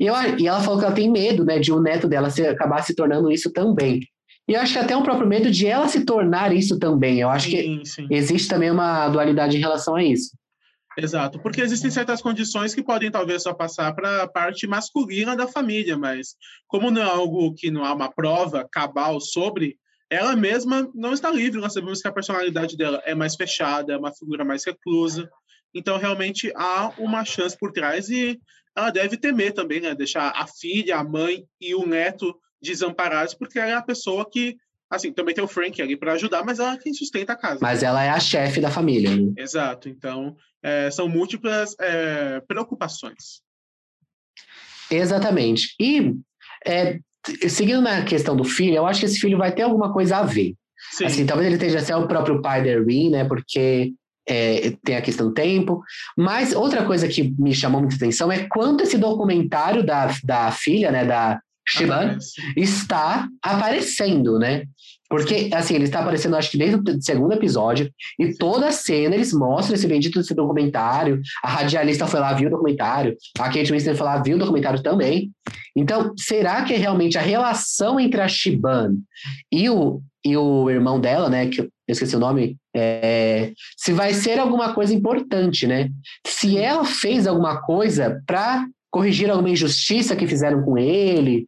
E, 0.00 0.06
eu, 0.06 0.14
e 0.38 0.46
ela 0.46 0.60
falou 0.60 0.78
que 0.78 0.84
ela 0.84 0.94
tem 0.94 1.10
medo, 1.10 1.44
né, 1.44 1.58
de 1.58 1.72
um 1.72 1.80
neto 1.80 2.08
dela 2.08 2.30
se, 2.30 2.46
acabar 2.46 2.82
se 2.82 2.94
tornando 2.94 3.30
isso 3.30 3.52
também. 3.52 4.00
E 4.48 4.54
eu 4.54 4.60
acho 4.60 4.72
que 4.72 4.78
até 4.78 4.96
um 4.96 5.02
próprio 5.02 5.28
medo 5.28 5.50
de 5.50 5.66
ela 5.66 5.88
se 5.88 6.04
tornar 6.04 6.54
isso 6.54 6.78
também. 6.78 7.20
Eu 7.20 7.28
acho 7.28 7.50
sim, 7.50 7.80
que 7.80 7.86
sim. 7.86 8.08
existe 8.10 8.48
também 8.48 8.70
uma 8.70 9.08
dualidade 9.08 9.56
em 9.56 9.60
relação 9.60 9.94
a 9.94 10.02
isso. 10.02 10.30
Exato, 10.96 11.38
porque 11.38 11.60
existem 11.60 11.90
certas 11.92 12.20
condições 12.20 12.74
que 12.74 12.82
podem 12.82 13.08
talvez 13.08 13.44
só 13.44 13.54
passar 13.54 13.94
para 13.94 14.24
a 14.24 14.28
parte 14.28 14.66
masculina 14.66 15.36
da 15.36 15.46
família, 15.46 15.96
mas 15.96 16.34
como 16.66 16.90
não 16.90 17.00
é 17.00 17.04
algo 17.04 17.54
que 17.54 17.70
não 17.70 17.84
há 17.84 17.92
uma 17.92 18.10
prova 18.10 18.66
cabal 18.68 19.20
sobre, 19.20 19.78
ela 20.10 20.34
mesma 20.34 20.90
não 20.94 21.12
está 21.12 21.30
livre. 21.30 21.60
Nós 21.60 21.74
sabemos 21.74 22.00
que 22.00 22.08
a 22.08 22.12
personalidade 22.12 22.76
dela 22.76 23.00
é 23.04 23.14
mais 23.14 23.36
fechada, 23.36 23.92
é 23.92 23.96
uma 23.96 24.12
figura 24.12 24.44
mais 24.44 24.64
reclusa. 24.64 25.28
Então, 25.74 25.98
realmente, 25.98 26.52
há 26.56 26.92
uma 26.98 27.24
chance 27.24 27.56
por 27.56 27.72
trás 27.72 28.08
e 28.08 28.40
ela 28.76 28.90
deve 28.90 29.16
temer 29.16 29.52
também, 29.52 29.80
né? 29.80 29.94
Deixar 29.94 30.32
a 30.34 30.46
filha, 30.46 30.96
a 30.96 31.04
mãe 31.04 31.44
e 31.60 31.74
o 31.74 31.86
neto 31.86 32.34
desamparados, 32.60 33.34
porque 33.34 33.58
ela 33.58 33.70
é 33.70 33.74
a 33.74 33.82
pessoa 33.82 34.28
que, 34.28 34.56
assim, 34.90 35.12
também 35.12 35.34
tem 35.34 35.44
o 35.44 35.48
Frank 35.48 35.80
ali 35.80 35.96
para 35.96 36.12
ajudar, 36.12 36.44
mas 36.44 36.58
ela 36.58 36.74
é 36.74 36.78
quem 36.78 36.92
sustenta 36.94 37.32
a 37.32 37.36
casa. 37.36 37.58
Mas 37.60 37.82
ela 37.82 38.02
é 38.02 38.10
a 38.10 38.20
chefe 38.20 38.60
da 38.60 38.70
família. 38.70 39.16
Né? 39.16 39.32
Exato. 39.36 39.88
Então, 39.88 40.36
é, 40.62 40.90
são 40.90 41.08
múltiplas 41.08 41.74
é, 41.80 42.40
preocupações. 42.40 43.42
Exatamente. 44.90 45.74
E, 45.80 46.14
é, 46.66 46.98
seguindo 47.48 47.82
na 47.82 48.04
questão 48.04 48.36
do 48.36 48.44
filho, 48.44 48.76
eu 48.76 48.86
acho 48.86 49.00
que 49.00 49.06
esse 49.06 49.20
filho 49.20 49.38
vai 49.38 49.54
ter 49.54 49.62
alguma 49.62 49.92
coisa 49.92 50.18
a 50.18 50.22
ver. 50.22 50.54
Sim. 50.92 51.04
Assim, 51.04 51.26
talvez 51.26 51.46
ele 51.46 51.56
esteja 51.56 51.80
até 51.80 51.96
o 51.96 52.06
próprio 52.06 52.40
pai 52.40 52.62
da 52.62 52.70
Erin, 52.70 53.10
né? 53.10 53.24
Porque 53.24 53.92
é, 54.28 54.74
tem 54.84 54.96
a 54.96 55.02
questão 55.02 55.28
do 55.28 55.34
tempo. 55.34 55.82
Mas 56.16 56.54
outra 56.54 56.84
coisa 56.84 57.08
que 57.08 57.34
me 57.38 57.54
chamou 57.54 57.80
muita 57.80 57.96
atenção 57.96 58.30
é 58.30 58.46
quanto 58.48 58.82
esse 58.82 58.98
documentário 58.98 59.84
da, 59.84 60.10
da 60.22 60.50
filha, 60.50 60.92
né, 60.92 61.04
da 61.04 61.40
Shiban, 61.66 62.18
está 62.56 63.28
aparecendo, 63.42 64.38
né? 64.38 64.64
Porque, 65.08 65.48
assim, 65.54 65.74
ele 65.74 65.84
está 65.84 66.00
aparecendo, 66.00 66.36
acho 66.36 66.50
que 66.50 66.58
desde 66.58 66.76
o 66.76 67.02
segundo 67.02 67.32
episódio, 67.32 67.90
e 68.18 68.34
toda 68.34 68.68
a 68.68 68.72
cena 68.72 69.14
eles 69.14 69.32
mostram 69.32 69.74
esse 69.74 69.86
bendito 69.86 70.18
desse 70.18 70.34
documentário. 70.34 71.20
A 71.42 71.48
radialista 71.48 72.06
foi 72.06 72.20
lá, 72.20 72.34
viu 72.34 72.48
o 72.48 72.50
documentário. 72.50 73.16
A 73.38 73.44
Kate 73.44 73.72
Winslet 73.72 73.96
foi 73.96 74.06
lá, 74.06 74.22
viu 74.22 74.36
o 74.36 74.38
documentário 74.38 74.82
também. 74.82 75.30
Então, 75.74 76.12
será 76.18 76.62
que 76.64 76.74
é 76.74 76.76
realmente 76.76 77.16
a 77.16 77.22
relação 77.22 77.98
entre 77.98 78.20
a 78.20 78.28
Shiban 78.28 78.96
e 79.50 79.70
o, 79.70 80.02
e 80.24 80.36
o 80.36 80.68
irmão 80.68 81.00
dela, 81.00 81.28
né, 81.28 81.48
que 81.48 81.60
eu 81.60 81.70
esqueci 81.88 82.16
o 82.16 82.20
nome, 82.20 82.56
é, 82.74 83.52
se 83.76 83.92
vai 83.92 84.12
ser 84.12 84.38
alguma 84.38 84.74
coisa 84.74 84.92
importante, 84.92 85.66
né? 85.66 85.88
Se 86.26 86.58
ela 86.58 86.84
fez 86.84 87.26
alguma 87.26 87.62
coisa 87.62 88.22
para 88.26 88.66
corrigir 88.90 89.30
alguma 89.30 89.50
injustiça 89.50 90.16
que 90.16 90.26
fizeram 90.26 90.62
com 90.62 90.76
ele, 90.76 91.46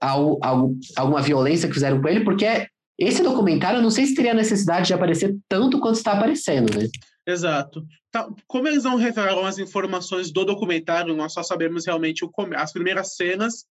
alguma 0.00 1.22
violência 1.22 1.68
que 1.68 1.74
fizeram 1.74 2.00
com 2.00 2.08
ele, 2.08 2.24
porque 2.24 2.66
esse 2.98 3.22
documentário, 3.22 3.78
eu 3.78 3.82
não 3.82 3.90
sei 3.90 4.06
se 4.06 4.14
teria 4.14 4.34
necessidade 4.34 4.86
de 4.86 4.94
aparecer 4.94 5.36
tanto 5.48 5.80
quanto 5.80 5.96
está 5.96 6.12
aparecendo, 6.12 6.78
né? 6.78 6.88
Exato. 7.26 7.84
Tá, 8.10 8.28
como 8.46 8.66
eles 8.66 8.84
não 8.84 8.96
revelaram 8.96 9.46
as 9.46 9.58
informações 9.58 10.32
do 10.32 10.44
documentário, 10.44 11.16
nós 11.16 11.32
só 11.32 11.42
sabemos 11.42 11.86
realmente 11.86 12.26
as 12.56 12.72
primeiras 12.72 13.14
cenas 13.14 13.64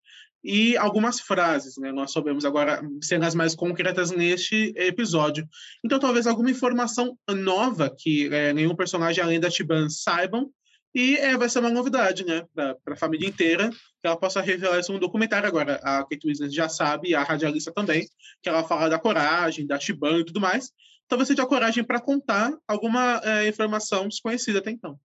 e 0.43 0.77
algumas 0.77 1.21
frases, 1.21 1.77
né? 1.79 1.91
Nós 1.91 2.13
sabemos 2.13 2.45
agora 2.45 2.81
cenas 3.03 3.35
mais 3.35 3.55
concretas 3.55 4.11
neste 4.11 4.73
episódio. 4.77 5.49
Então, 5.85 5.99
talvez 5.99 6.27
alguma 6.27 6.51
informação 6.51 7.19
nova 7.29 7.95
que 7.97 8.33
é, 8.33 8.53
nenhum 8.53 8.77
personagem 8.77 9.23
além 9.23 9.41
da 9.41 9.51
Tiban 9.51 9.89
saibam 9.89 10.51
e 10.95 11.17
é, 11.17 11.37
vai 11.37 11.49
ser 11.49 11.59
uma 11.59 11.71
novidade, 11.71 12.25
né, 12.25 12.47
para 12.55 12.95
a 12.95 12.97
família 12.97 13.29
inteira, 13.29 13.71
que 13.71 14.07
ela 14.07 14.17
possa 14.17 14.41
revelar 14.41 14.79
isso 14.79 14.93
no 14.93 14.99
documentário 14.99 15.47
agora. 15.47 15.79
A 15.83 16.03
Kate 16.03 16.27
Winslet 16.27 16.55
já 16.55 16.69
sabe, 16.69 17.15
a 17.15 17.23
radialista 17.23 17.71
também, 17.71 18.09
que 18.43 18.49
ela 18.49 18.65
fala 18.65 18.89
da 18.89 18.99
coragem, 18.99 19.67
da 19.67 19.79
Shiban 19.79 20.21
e 20.21 20.25
tudo 20.25 20.41
mais. 20.41 20.73
Talvez 21.07 21.29
seja 21.29 21.43
a 21.43 21.47
coragem 21.47 21.85
para 21.85 22.01
contar 22.01 22.53
alguma 22.67 23.21
é, 23.23 23.49
informação 23.49 24.09
desconhecida 24.09 24.61
até 24.61 24.71
então. 24.71 24.99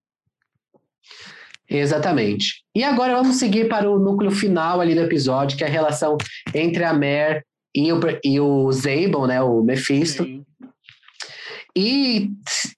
Exatamente. 1.69 2.63
E 2.75 2.83
agora 2.83 3.15
vamos 3.15 3.37
seguir 3.37 3.67
para 3.67 3.89
o 3.89 3.99
núcleo 3.99 4.31
final 4.31 4.81
ali 4.81 4.93
do 4.93 5.01
episódio, 5.01 5.57
que 5.57 5.63
é 5.63 5.67
a 5.67 5.69
relação 5.69 6.17
entre 6.53 6.83
a 6.83 6.93
Mer 6.93 7.43
e 7.75 7.91
o, 7.91 7.99
e 8.23 8.39
o 8.39 8.71
Zabel, 8.71 9.25
né, 9.25 9.41
o 9.41 9.63
Mephisto. 9.63 10.23
Sim. 10.23 10.43
E, 11.75 12.29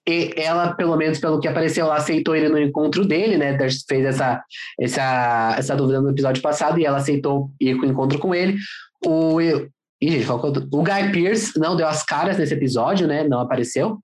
e, 0.08 0.32
ela, 0.36 0.74
pelo 0.74 0.96
menos 0.96 1.18
pelo 1.18 1.38
que 1.38 1.46
apareceu, 1.46 1.84
ela 1.84 1.96
aceitou 1.96 2.34
ele 2.34 2.48
no 2.48 2.58
encontro 2.58 3.04
dele, 3.04 3.36
né? 3.36 3.56
Fez 3.86 4.06
essa, 4.06 4.42
essa, 4.80 5.54
essa 5.58 5.76
dúvida 5.76 6.00
no 6.00 6.10
episódio 6.10 6.40
passado 6.40 6.78
e 6.78 6.86
ela 6.86 6.96
aceitou 6.96 7.50
ir 7.60 7.76
com 7.76 7.84
o 7.84 7.90
encontro 7.90 8.18
com 8.18 8.34
ele. 8.34 8.56
O, 9.04 9.38
e, 9.38 9.70
gente, 10.02 10.26
o 10.30 10.82
Guy 10.82 11.12
Pierce 11.12 11.58
não 11.58 11.76
deu 11.76 11.86
as 11.86 12.02
caras 12.02 12.38
nesse 12.38 12.54
episódio, 12.54 13.06
né? 13.06 13.24
Não 13.24 13.40
apareceu. 13.40 13.98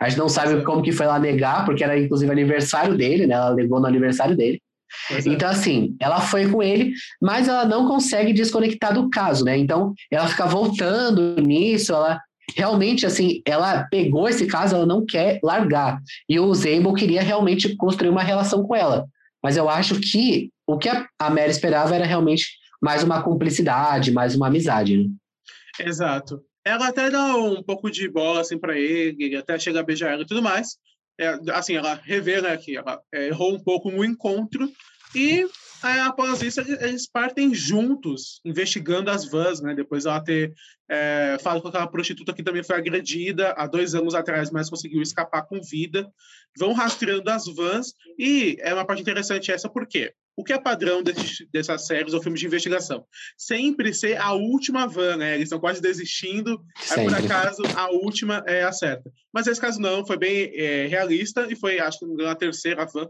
A 0.00 0.08
gente 0.08 0.18
não 0.18 0.28
sabe 0.28 0.62
como 0.62 0.82
que 0.82 0.92
foi 0.92 1.06
lá 1.06 1.18
negar, 1.18 1.64
porque 1.64 1.82
era 1.82 1.98
inclusive 1.98 2.30
aniversário 2.30 2.96
dele, 2.96 3.26
né? 3.26 3.34
Ela 3.34 3.50
legou 3.50 3.80
no 3.80 3.86
aniversário 3.86 4.36
dele. 4.36 4.60
É. 5.10 5.18
Então, 5.28 5.48
assim, 5.48 5.96
ela 6.00 6.20
foi 6.20 6.48
com 6.48 6.62
ele, 6.62 6.92
mas 7.20 7.48
ela 7.48 7.64
não 7.64 7.86
consegue 7.86 8.32
desconectar 8.32 8.94
do 8.94 9.10
caso, 9.10 9.44
né? 9.44 9.56
Então, 9.56 9.92
ela 10.10 10.26
fica 10.28 10.46
voltando 10.46 11.40
nisso, 11.40 11.92
ela 11.92 12.20
realmente, 12.56 13.04
assim, 13.04 13.42
ela 13.44 13.84
pegou 13.90 14.28
esse 14.28 14.46
caso, 14.46 14.74
ela 14.74 14.86
não 14.86 15.04
quer 15.04 15.38
largar. 15.42 16.00
E 16.28 16.40
o 16.40 16.54
Zabel 16.54 16.94
queria 16.94 17.22
realmente 17.22 17.76
construir 17.76 18.08
uma 18.08 18.22
relação 18.22 18.62
com 18.62 18.74
ela. 18.74 19.06
Mas 19.42 19.56
eu 19.56 19.68
acho 19.68 20.00
que 20.00 20.50
o 20.66 20.78
que 20.78 20.88
a 20.88 21.30
Mary 21.30 21.50
esperava 21.50 21.94
era 21.94 22.06
realmente 22.06 22.46
mais 22.80 23.02
uma 23.02 23.22
cumplicidade, 23.22 24.12
mais 24.12 24.34
uma 24.34 24.46
amizade, 24.46 24.96
né? 24.96 25.04
Exato. 25.80 26.40
Ela 26.68 26.88
até 26.88 27.10
dá 27.10 27.36
um 27.36 27.62
pouco 27.62 27.90
de 27.90 28.08
bola 28.08 28.40
assim 28.40 28.58
para 28.58 28.78
ele, 28.78 29.24
ele 29.24 29.36
até 29.36 29.58
chega 29.58 29.80
a 29.80 29.82
beijar 29.82 30.12
ela 30.12 30.22
e 30.22 30.26
tudo 30.26 30.42
mais. 30.42 30.76
É, 31.20 31.36
assim, 31.52 31.74
ela 31.74 31.94
revela 31.94 32.56
que 32.56 32.76
ela 32.76 33.00
é, 33.12 33.28
errou 33.28 33.52
um 33.52 33.62
pouco 33.62 33.90
no 33.90 34.04
encontro 34.04 34.70
e 35.14 35.44
é, 35.84 36.00
após 36.00 36.42
isso 36.42 36.60
eles 36.60 37.08
partem 37.08 37.54
juntos 37.54 38.40
investigando 38.44 39.10
as 39.10 39.24
vans, 39.24 39.60
né? 39.60 39.74
Depois 39.74 40.06
ela 40.06 40.20
ter 40.20 40.52
é, 40.88 41.36
falado 41.40 41.62
com 41.62 41.68
aquela 41.68 41.86
prostituta 41.86 42.32
que 42.32 42.42
também 42.42 42.62
foi 42.62 42.76
agredida 42.76 43.52
há 43.56 43.66
dois 43.66 43.94
anos 43.94 44.14
atrás, 44.14 44.50
mas 44.50 44.70
conseguiu 44.70 45.00
escapar 45.02 45.42
com 45.42 45.60
vida. 45.60 46.08
Vão 46.56 46.72
rastreando 46.72 47.30
as 47.30 47.46
vans 47.46 47.94
e 48.18 48.56
é 48.60 48.74
uma 48.74 48.84
parte 48.84 49.02
interessante 49.02 49.52
essa 49.52 49.68
porque 49.68 50.12
o 50.38 50.44
que 50.44 50.52
é 50.52 50.58
padrão 50.58 51.02
desse, 51.02 51.48
dessas 51.52 51.84
séries 51.84 52.14
ou 52.14 52.22
filmes 52.22 52.38
de 52.38 52.46
investigação? 52.46 53.04
Sempre 53.36 53.92
ser 53.92 54.16
a 54.20 54.32
última 54.34 54.86
van, 54.86 55.16
né? 55.16 55.34
Eles 55.34 55.46
estão 55.46 55.58
quase 55.58 55.82
desistindo, 55.82 56.62
aí 56.92 57.04
por 57.04 57.14
acaso 57.14 57.60
a 57.76 57.90
última 57.90 58.44
é 58.46 58.62
a 58.62 58.70
certa. 58.70 59.10
Mas 59.34 59.48
esse 59.48 59.60
caso 59.60 59.80
não, 59.80 60.06
foi 60.06 60.16
bem 60.16 60.52
é, 60.54 60.86
realista 60.86 61.44
e 61.50 61.56
foi, 61.56 61.80
acho 61.80 61.98
que 61.98 62.24
a 62.24 62.36
terceira 62.36 62.86
van 62.86 63.08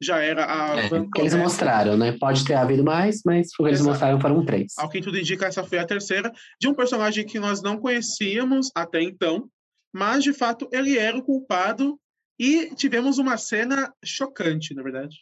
já 0.00 0.20
era 0.22 0.46
a 0.46 0.80
é, 0.80 0.88
van. 0.88 1.06
que 1.14 1.20
eles 1.20 1.34
mostraram, 1.34 1.98
né? 1.98 2.16
Pode 2.18 2.46
ter 2.46 2.54
havido 2.54 2.82
mais, 2.82 3.20
mas 3.26 3.48
o 3.52 3.56
que 3.58 3.62
eles 3.64 3.80
Exato. 3.80 3.90
mostraram 3.90 4.18
foram 4.18 4.42
três. 4.42 4.72
Ao 4.78 4.88
que 4.88 5.02
tudo 5.02 5.18
indica, 5.18 5.44
essa 5.44 5.62
foi 5.62 5.76
a 5.76 5.86
terceira, 5.86 6.32
de 6.58 6.66
um 6.66 6.72
personagem 6.72 7.26
que 7.26 7.38
nós 7.38 7.60
não 7.60 7.76
conhecíamos 7.76 8.70
até 8.74 9.02
então, 9.02 9.50
mas 9.92 10.24
de 10.24 10.32
fato 10.32 10.66
ele 10.72 10.96
era 10.96 11.18
o 11.18 11.22
culpado 11.22 12.00
e 12.38 12.74
tivemos 12.74 13.18
uma 13.18 13.36
cena 13.36 13.92
chocante, 14.02 14.72
na 14.72 14.82
verdade. 14.82 15.18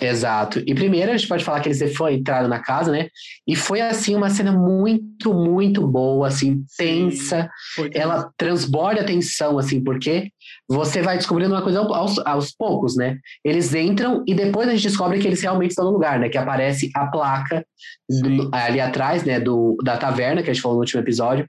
Exato. 0.00 0.62
E 0.66 0.74
primeiro 0.74 1.12
a 1.12 1.16
gente 1.16 1.28
pode 1.28 1.44
falar 1.44 1.60
que 1.60 1.68
eles 1.68 1.96
foram 1.96 2.14
entraram 2.14 2.48
na 2.48 2.60
casa, 2.60 2.90
né? 2.90 3.08
E 3.46 3.54
foi 3.54 3.80
assim 3.80 4.14
uma 4.14 4.30
cena 4.30 4.52
muito, 4.52 5.32
muito 5.34 5.86
boa, 5.86 6.28
assim, 6.28 6.64
tensa. 6.76 7.48
Foi 7.74 7.90
Ela 7.94 8.30
transborda 8.36 9.00
a 9.02 9.04
tensão, 9.04 9.58
assim, 9.58 9.82
porque 9.82 10.30
você 10.68 11.02
vai 11.02 11.16
descobrindo 11.16 11.52
uma 11.54 11.62
coisa 11.62 11.80
aos, 11.80 12.18
aos 12.20 12.52
poucos, 12.52 12.96
né? 12.96 13.18
Eles 13.44 13.74
entram 13.74 14.24
e 14.26 14.34
depois 14.34 14.68
a 14.68 14.72
gente 14.72 14.88
descobre 14.88 15.18
que 15.18 15.26
eles 15.26 15.42
realmente 15.42 15.70
estão 15.70 15.84
no 15.84 15.92
lugar, 15.92 16.18
né? 16.18 16.28
Que 16.28 16.38
aparece 16.38 16.90
a 16.94 17.06
placa 17.06 17.64
do- 18.08 18.50
ali 18.52 18.80
atrás, 18.80 19.24
né? 19.24 19.38
Do, 19.38 19.76
da 19.84 19.96
taverna, 19.96 20.42
que 20.42 20.50
a 20.50 20.52
gente 20.52 20.62
falou 20.62 20.76
no 20.76 20.82
último 20.82 21.00
episódio. 21.02 21.46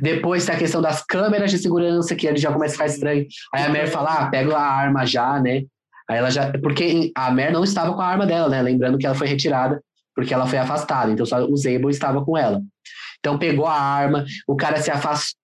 Depois 0.00 0.46
tem 0.46 0.54
a 0.54 0.58
questão 0.58 0.80
das 0.80 1.04
câmeras 1.04 1.50
de 1.50 1.58
segurança, 1.58 2.14
que 2.14 2.26
ele 2.26 2.38
já 2.38 2.52
começa 2.52 2.74
a 2.74 2.76
ficar 2.78 2.86
estranho. 2.86 3.26
Aí 3.54 3.64
a 3.64 3.68
Mer 3.68 3.88
fala, 3.88 4.14
ah, 4.14 4.26
pega 4.30 4.56
a 4.56 4.62
arma 4.62 5.04
já, 5.04 5.38
né? 5.40 5.62
Aí 6.08 6.18
ela 6.18 6.30
já. 6.30 6.52
Porque 6.58 7.10
a 7.14 7.30
Mer 7.30 7.52
não 7.52 7.64
estava 7.64 7.92
com 7.94 8.00
a 8.00 8.06
arma 8.06 8.26
dela, 8.26 8.48
né? 8.48 8.62
Lembrando 8.62 8.98
que 8.98 9.06
ela 9.06 9.14
foi 9.14 9.26
retirada 9.26 9.82
porque 10.14 10.34
ela 10.34 10.46
foi 10.46 10.58
afastada. 10.58 11.10
Então 11.10 11.26
só 11.26 11.44
o 11.44 11.56
Zabel 11.56 11.90
estava 11.90 12.24
com 12.24 12.36
ela. 12.36 12.60
Então 13.18 13.38
pegou 13.38 13.66
a 13.66 13.80
arma, 13.80 14.24
o 14.46 14.56
cara 14.56 14.80
se 14.80 14.90
afastou, 14.90 15.38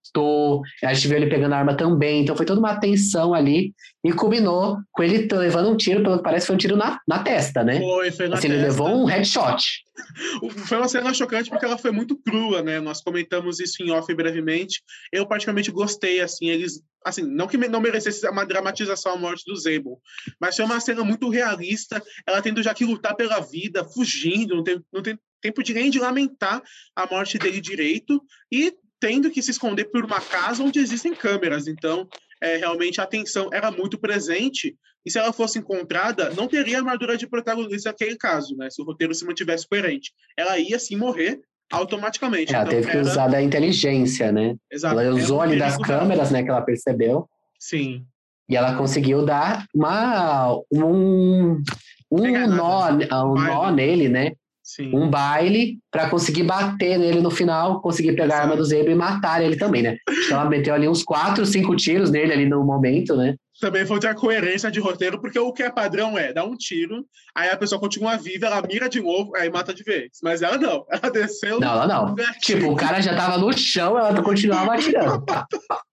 a 0.83 0.95
gente 0.95 1.09
viu 1.09 1.17
ele 1.17 1.29
pegando 1.29 1.53
a 1.55 1.59
arma 1.59 1.77
também. 1.77 2.23
Então 2.23 2.37
foi 2.37 2.47
toda 2.47 2.61
uma 2.61 2.79
tensão 2.79 3.35
ali 3.35 3.75
e 4.05 4.13
culminou 4.13 4.79
com 4.93 5.03
ele 5.03 5.29
levando 5.33 5.71
um 5.71 5.77
tiro, 5.77 6.03
pelo 6.03 6.19
que 6.19 6.23
parece 6.23 6.47
foi 6.47 6.55
um 6.55 6.59
tiro 6.59 6.77
na, 6.77 7.01
na 7.07 7.23
testa, 7.23 7.63
né? 7.65 7.79
Foi, 7.79 8.11
foi 8.11 8.29
na 8.29 8.37
Assim, 8.37 8.49
ele 8.49 8.57
testa. 8.63 8.71
levou 8.71 8.89
um 9.03 9.05
headshot. 9.05 9.63
Foi 10.69 10.79
uma 10.79 10.87
cena 10.87 11.13
chocante 11.13 11.51
porque 11.51 11.65
ela 11.65 11.77
foi 11.77 11.91
muito 11.91 12.17
crua, 12.17 12.63
né? 12.63 12.79
Nós 12.81 13.03
comentamos 13.03 13.59
isso 13.59 13.83
em 13.83 13.91
off 13.91 14.15
brevemente. 14.15 14.81
Eu 15.13 15.27
particularmente 15.27 15.73
gostei, 15.73 16.21
assim, 16.21 16.49
eles, 16.49 16.81
assim, 17.05 17.23
não 17.23 17.49
que 17.49 17.57
não 17.57 17.81
merecesse 17.81 18.25
uma 18.29 18.47
dramatização 18.47 19.15
a 19.15 19.17
morte 19.17 19.43
do 19.45 19.57
Zabel, 19.57 19.99
mas 20.41 20.55
foi 20.55 20.65
uma 20.65 20.79
cena 20.79 21.03
muito 21.03 21.29
realista. 21.29 22.01
Ela 22.25 22.41
tendo 22.41 22.63
já 22.63 22.73
que 22.73 22.85
lutar 22.85 23.17
pela 23.17 23.41
vida, 23.41 23.85
fugindo, 23.85 24.55
não 24.55 24.63
tem, 24.63 24.81
não 24.93 25.03
tem 25.03 25.19
tempo 25.41 25.63
de 25.65 25.75
nem 25.75 25.91
de 25.91 25.99
lamentar 25.99 26.63
a 26.95 27.07
morte 27.07 27.37
dele 27.39 27.61
direito 27.61 28.23
e 28.53 28.73
tendo 29.01 29.31
que 29.31 29.43
se 29.43 29.51
esconder 29.51 29.85
por 29.87 30.05
uma 30.05 30.21
casa 30.21 30.63
onde 30.63 30.79
existem 30.79 31.15
câmeras. 31.15 31.67
Então, 31.67 32.09
é, 32.43 32.57
realmente 32.57 33.01
a 33.01 33.07
tensão 33.07 33.49
era 33.53 33.71
muito 33.71 33.99
presente. 33.99 34.77
E 35.07 35.11
se 35.11 35.19
ela 35.19 35.33
fosse 35.33 35.59
encontrada, 35.59 36.31
não 36.37 36.47
teria 36.49 36.79
armadura 36.79 37.17
de 37.17 37.27
protagonista 37.27 37.91
naquele 37.91 38.17
caso, 38.17 38.57
né? 38.57 38.69
Se 38.71 38.83
o 38.83 38.85
roteiro 38.85 39.15
se 39.15 39.25
mantivesse 39.25 39.67
coerente. 39.69 40.13
Ela 40.37 40.59
ia 40.59 40.79
sim 40.79 40.97
morrer 40.97 41.41
automaticamente. 41.71 42.55
Ela 42.55 42.65
Então, 42.65 42.75
teve 42.75 42.91
que 42.91 42.97
era- 42.97 43.07
usar 43.07 43.29
da 43.29 43.41
inteligência, 43.43 44.33
né? 44.33 44.57
Exato, 44.71 44.99
Ela 45.01 45.15
usou 45.15 45.41
ali 45.41 45.59
das 45.59 45.77
câmeras, 45.79 46.31
né? 46.31 46.43
Que 46.43 46.51
ela 46.51 46.63
percebeu. 46.63 47.29
Sim. 47.59 48.05
E 48.49 48.57
ela 48.57 48.77
conseguiu 48.77 49.25
dar 49.25 49.67
uma, 49.75 50.55
um, 50.73 51.63
um 52.11 52.47
nó, 52.49 52.91
nada, 52.93 53.25
um 53.27 53.35
nó 53.35 53.71
nele, 53.71 54.09
né? 54.09 54.33
Sim. 54.69 54.95
Um 54.95 55.09
baile 55.09 55.79
para 55.91 56.11
conseguir 56.11 56.43
bater 56.43 56.99
nele 56.99 57.23
no 57.23 57.31
final, 57.31 57.81
conseguir 57.81 58.13
pegar 58.13 58.37
a 58.37 58.41
arma 58.43 58.55
do 58.55 58.63
Zebra 58.63 58.93
e 58.93 58.95
matar 58.95 59.43
ele 59.43 59.57
também, 59.57 59.83
né? 59.83 59.97
Que 60.27 60.31
ela 60.31 60.45
meteu 60.45 60.75
ali 60.75 60.87
uns 60.87 61.03
quatro, 61.03 61.47
cinco 61.47 61.75
tiros 61.75 62.11
nele 62.11 62.35
ali 62.35 62.45
no 62.45 62.63
momento, 62.63 63.17
né? 63.17 63.35
Também 63.59 63.87
foi 63.87 63.97
outra 63.97 64.15
coerência 64.15 64.71
de 64.71 64.79
roteiro, 64.79 65.23
porque 65.23 65.39
o 65.39 65.55
que 65.55 65.63
é 65.63 65.71
padrão 65.71 66.19
é 66.19 66.35
dar 66.35 66.45
um 66.45 66.55
tiro, 66.55 67.03
aí 67.35 67.49
a 67.49 67.57
pessoa 67.57 67.81
continua 67.81 68.19
viva, 68.19 68.45
ela 68.45 68.61
mira 68.61 68.91
de 68.91 69.01
novo, 69.01 69.35
aí 69.37 69.49
mata 69.49 69.73
de 69.73 69.83
vez. 69.83 70.11
Mas 70.23 70.43
ela 70.43 70.59
não, 70.59 70.85
ela 70.91 71.11
desceu. 71.11 71.59
Não, 71.59 71.73
ela 71.73 71.87
não. 71.87 72.15
Tipo, 72.43 72.71
o 72.71 72.77
cara 72.77 73.01
já 73.01 73.17
tava 73.17 73.39
no 73.39 73.51
chão, 73.57 73.99
ela 73.99 74.23
continuava 74.23 74.75
atirando. 74.75 75.25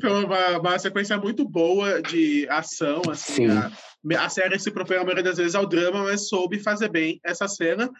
Foi 0.00 0.24
uma, 0.24 0.58
uma 0.58 0.78
sequência 0.78 1.16
muito 1.18 1.48
boa 1.48 2.00
de 2.02 2.46
ação, 2.48 3.02
assim. 3.10 3.48
Sim. 3.48 3.58
A, 4.16 4.24
a 4.24 4.28
série 4.28 4.58
se 4.58 4.70
propõe 4.70 4.96
a 4.96 5.02
maioria 5.04 5.22
das 5.24 5.36
vezes 5.36 5.54
ao 5.54 5.66
drama, 5.66 6.04
mas 6.04 6.28
soube 6.28 6.58
fazer 6.58 6.88
bem 6.88 7.20
essa 7.24 7.46
cena. 7.48 7.90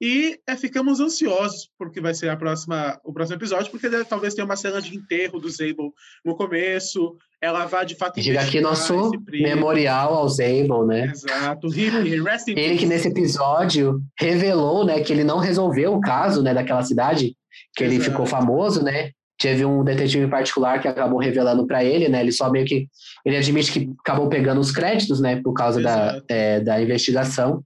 E 0.00 0.38
é, 0.46 0.54
ficamos 0.56 1.00
ansiosos 1.00 1.70
porque 1.78 2.02
vai 2.02 2.12
ser 2.12 2.28
a 2.28 2.36
próxima, 2.36 3.00
o 3.02 3.14
próximo 3.14 3.38
episódio, 3.38 3.70
porque 3.70 3.88
deve- 3.88 4.04
talvez 4.04 4.34
tenha 4.34 4.44
uma 4.44 4.56
cena 4.56 4.80
de 4.80 4.94
enterro 4.94 5.40
do 5.40 5.48
Zabel 5.48 5.90
no 6.22 6.36
começo. 6.36 7.16
Ela 7.40 7.64
vai 7.64 7.86
de 7.86 7.94
fato 7.94 8.20
Diga 8.20 8.42
aqui 8.42 8.60
nosso 8.60 9.10
memorial 9.30 10.14
ao 10.14 10.28
Zabel, 10.28 10.86
né? 10.86 11.06
Exato. 11.10 11.68
Hip, 11.68 12.20
rest 12.20 12.48
in 12.48 12.58
Ele 12.58 12.76
que 12.76 12.84
nesse 12.84 13.08
episódio 13.08 14.02
revelou, 14.20 14.84
né, 14.84 15.00
que 15.00 15.12
ele 15.12 15.24
não 15.24 15.38
resolveu 15.38 15.94
o 15.94 16.00
caso, 16.00 16.42
né, 16.42 16.52
daquela 16.52 16.82
cidade, 16.82 17.34
que 17.74 17.82
ele 17.82 17.94
Exato. 17.96 18.10
ficou 18.10 18.26
famoso, 18.26 18.82
né? 18.84 19.12
Teve 19.46 19.64
um 19.64 19.84
detetive 19.84 20.26
particular 20.26 20.80
que 20.80 20.88
acabou 20.88 21.20
revelando 21.20 21.64
para 21.68 21.84
ele, 21.84 22.08
né? 22.08 22.20
Ele 22.20 22.32
só 22.32 22.50
meio 22.50 22.66
que 22.66 22.88
ele 23.24 23.36
admite 23.36 23.70
que 23.70 23.88
acabou 24.00 24.28
pegando 24.28 24.60
os 24.60 24.72
créditos, 24.72 25.20
né, 25.20 25.40
por 25.40 25.54
causa 25.54 25.80
da, 25.80 26.20
é, 26.28 26.58
da 26.58 26.82
investigação. 26.82 27.62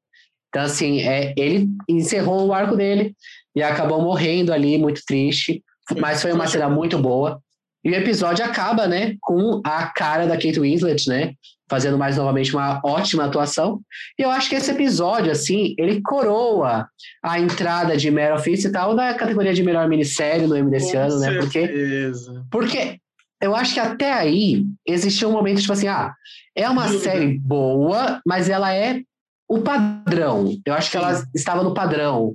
Então 0.50 0.62
assim, 0.62 1.00
é, 1.00 1.32
ele 1.38 1.70
encerrou 1.88 2.46
o 2.46 2.52
arco 2.52 2.76
dele 2.76 3.14
e 3.56 3.62
acabou 3.62 4.02
morrendo 4.02 4.52
ali, 4.52 4.76
muito 4.76 5.00
triste. 5.06 5.64
Foi- 5.88 5.98
Mas 5.98 6.20
foi 6.20 6.32
uma 6.32 6.46
cena 6.46 6.68
muito 6.68 6.98
boa. 6.98 7.40
E 7.82 7.88
o 7.90 7.94
episódio 7.94 8.44
acaba, 8.44 8.86
né, 8.86 9.16
com 9.22 9.62
a 9.64 9.86
cara 9.86 10.26
da 10.26 10.34
Kate 10.34 10.60
Winslet, 10.60 11.08
né, 11.08 11.32
fazendo 11.70 11.96
mais 11.96 12.16
novamente 12.16 12.52
uma 12.52 12.80
ótima 12.84 13.24
atuação. 13.24 13.80
E 14.18 14.22
eu 14.22 14.30
acho 14.30 14.50
que 14.50 14.56
esse 14.56 14.72
episódio, 14.72 15.30
assim, 15.30 15.74
ele 15.78 16.02
coroa 16.02 16.88
a 17.22 17.38
entrada 17.38 17.96
de 17.96 18.10
Meryl 18.10 18.38
Streep 18.38 18.64
e 18.64 18.72
tal 18.72 18.94
na 18.94 19.14
categoria 19.14 19.54
de 19.54 19.62
melhor 19.62 19.88
minissérie 19.88 20.48
no 20.48 20.56
M 20.56 20.68
desse 20.68 20.92
Com 20.92 20.98
ano, 20.98 21.18
né? 21.20 21.38
Porque, 21.38 21.66
certeza. 21.66 22.46
porque 22.50 22.98
eu 23.40 23.54
acho 23.54 23.72
que 23.72 23.80
até 23.80 24.12
aí 24.12 24.66
existia 24.84 25.28
um 25.28 25.32
momento, 25.32 25.60
tipo 25.60 25.72
assim, 25.72 25.86
ah, 25.86 26.12
é 26.56 26.68
uma 26.68 26.86
Dúvida. 26.86 27.04
série 27.04 27.38
boa, 27.38 28.20
mas 28.26 28.48
ela 28.48 28.74
é 28.74 29.00
o 29.48 29.60
padrão. 29.60 30.56
Eu 30.66 30.74
acho 30.74 30.90
que 30.90 30.96
ela 30.96 31.24
estava 31.34 31.62
no 31.62 31.72
padrão. 31.72 32.34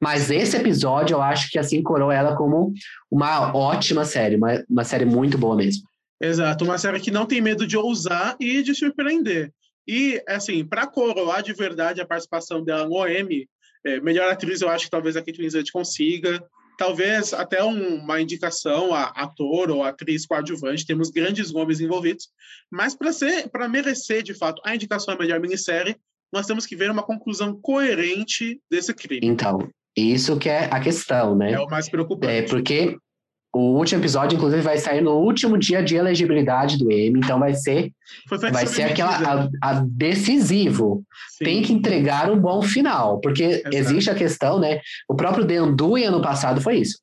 Mas 0.00 0.30
esse 0.30 0.56
episódio, 0.56 1.14
eu 1.14 1.22
acho 1.22 1.50
que 1.50 1.58
assim 1.58 1.82
coroa 1.82 2.14
ela 2.14 2.36
como 2.36 2.72
uma 3.10 3.54
ótima 3.56 4.04
série, 4.04 4.36
uma, 4.36 4.62
uma 4.68 4.84
série 4.84 5.04
muito 5.04 5.36
boa 5.36 5.56
mesmo. 5.56 5.82
Exato, 6.20 6.64
uma 6.64 6.78
série 6.78 7.00
que 7.00 7.10
não 7.10 7.26
tem 7.26 7.40
medo 7.40 7.66
de 7.66 7.76
ousar 7.76 8.36
e 8.40 8.62
de 8.62 8.74
surpreender. 8.74 9.52
E, 9.86 10.22
assim, 10.26 10.64
para 10.64 10.86
coroar 10.86 11.42
de 11.42 11.52
verdade 11.52 12.00
a 12.00 12.06
participação 12.06 12.64
dela 12.64 12.88
no 12.88 13.06
M, 13.06 13.48
é, 13.84 14.00
melhor 14.00 14.30
atriz 14.32 14.60
eu 14.60 14.68
acho 14.68 14.86
que 14.86 14.90
talvez 14.90 15.16
a 15.16 15.22
Kate 15.22 15.40
Winslet 15.40 15.70
consiga. 15.70 16.42
Talvez 16.78 17.32
até 17.32 17.62
um- 17.62 17.96
uma 17.96 18.20
indicação 18.20 18.92
a 18.92 19.04
ator 19.04 19.70
ou 19.70 19.84
atriz 19.84 20.26
coadjuvante, 20.26 20.84
temos 20.84 21.10
grandes 21.10 21.52
nomes 21.52 21.80
envolvidos. 21.80 22.28
Mas 22.70 22.94
para 22.94 23.12
ser, 23.12 23.48
para 23.48 23.68
merecer 23.68 24.22
de 24.22 24.34
fato 24.34 24.60
a 24.64 24.74
indicação 24.74 25.14
à 25.14 25.18
melhor 25.18 25.40
minissérie, 25.40 25.96
nós 26.32 26.46
temos 26.46 26.66
que 26.66 26.76
ver 26.76 26.90
uma 26.90 27.02
conclusão 27.02 27.58
coerente 27.62 28.60
desse 28.70 28.92
crime. 28.92 29.20
Então, 29.22 29.68
isso 29.96 30.36
que 30.38 30.48
é 30.48 30.64
a 30.70 30.80
questão, 30.80 31.36
né? 31.36 31.52
É 31.52 31.60
o 31.60 31.68
mais 31.68 31.88
preocupante. 31.88 32.32
É, 32.32 32.42
porque 32.42 32.96
o 33.56 33.78
último 33.78 34.02
episódio, 34.02 34.36
inclusive, 34.36 34.60
vai 34.60 34.76
sair 34.76 35.00
no 35.00 35.12
último 35.12 35.56
dia 35.56 35.82
de 35.82 35.96
elegibilidade 35.96 36.76
do 36.76 36.92
M, 36.92 37.18
então 37.18 37.38
vai 37.38 37.54
ser, 37.54 37.90
vai 38.52 38.66
ser 38.66 38.82
aquela 38.82 39.48
a, 39.62 39.70
a 39.70 39.84
decisivo. 39.86 41.02
Sim. 41.38 41.44
Tem 41.44 41.62
que 41.62 41.72
entregar 41.72 42.30
um 42.30 42.38
bom 42.38 42.60
final, 42.60 43.18
porque 43.20 43.44
Exato. 43.44 43.74
existe 43.74 44.10
a 44.10 44.14
questão, 44.14 44.58
né? 44.58 44.80
O 45.08 45.14
próprio 45.14 45.64
Undoing 45.64 46.04
ano 46.04 46.20
passado 46.20 46.60
foi 46.60 46.76
isso. 46.80 46.98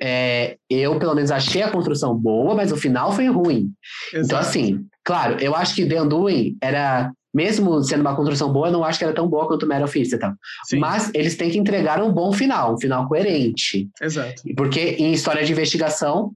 É, 0.00 0.56
eu, 0.70 0.96
pelo 0.98 1.14
menos, 1.14 1.32
achei 1.32 1.62
a 1.62 1.70
construção 1.70 2.14
boa, 2.14 2.54
mas 2.54 2.70
o 2.70 2.76
final 2.76 3.12
foi 3.12 3.26
ruim. 3.26 3.72
Então, 4.10 4.20
Exato. 4.20 4.42
assim, 4.42 4.86
claro, 5.04 5.40
eu 5.40 5.56
acho 5.56 5.74
que 5.74 5.82
Undoing 5.82 6.56
era 6.62 7.10
mesmo 7.36 7.82
sendo 7.84 8.00
uma 8.00 8.16
construção 8.16 8.50
boa, 8.50 8.68
eu 8.68 8.72
não 8.72 8.82
acho 8.82 8.98
que 8.98 9.04
era 9.04 9.12
tão 9.14 9.28
boa 9.28 9.46
quanto 9.46 9.66
o 9.66 9.84
of 9.84 9.98
Easttown. 9.98 10.34
Sim, 10.64 10.78
Mas 10.78 11.10
eles 11.14 11.36
têm 11.36 11.50
que 11.50 11.58
entregar 11.58 12.02
um 12.02 12.10
bom 12.10 12.32
final, 12.32 12.74
um 12.74 12.78
final 12.80 13.06
coerente. 13.06 13.88
exato. 14.00 14.42
Porque 14.56 14.80
em 14.98 15.12
história 15.12 15.44
de 15.44 15.52
investigação, 15.52 16.32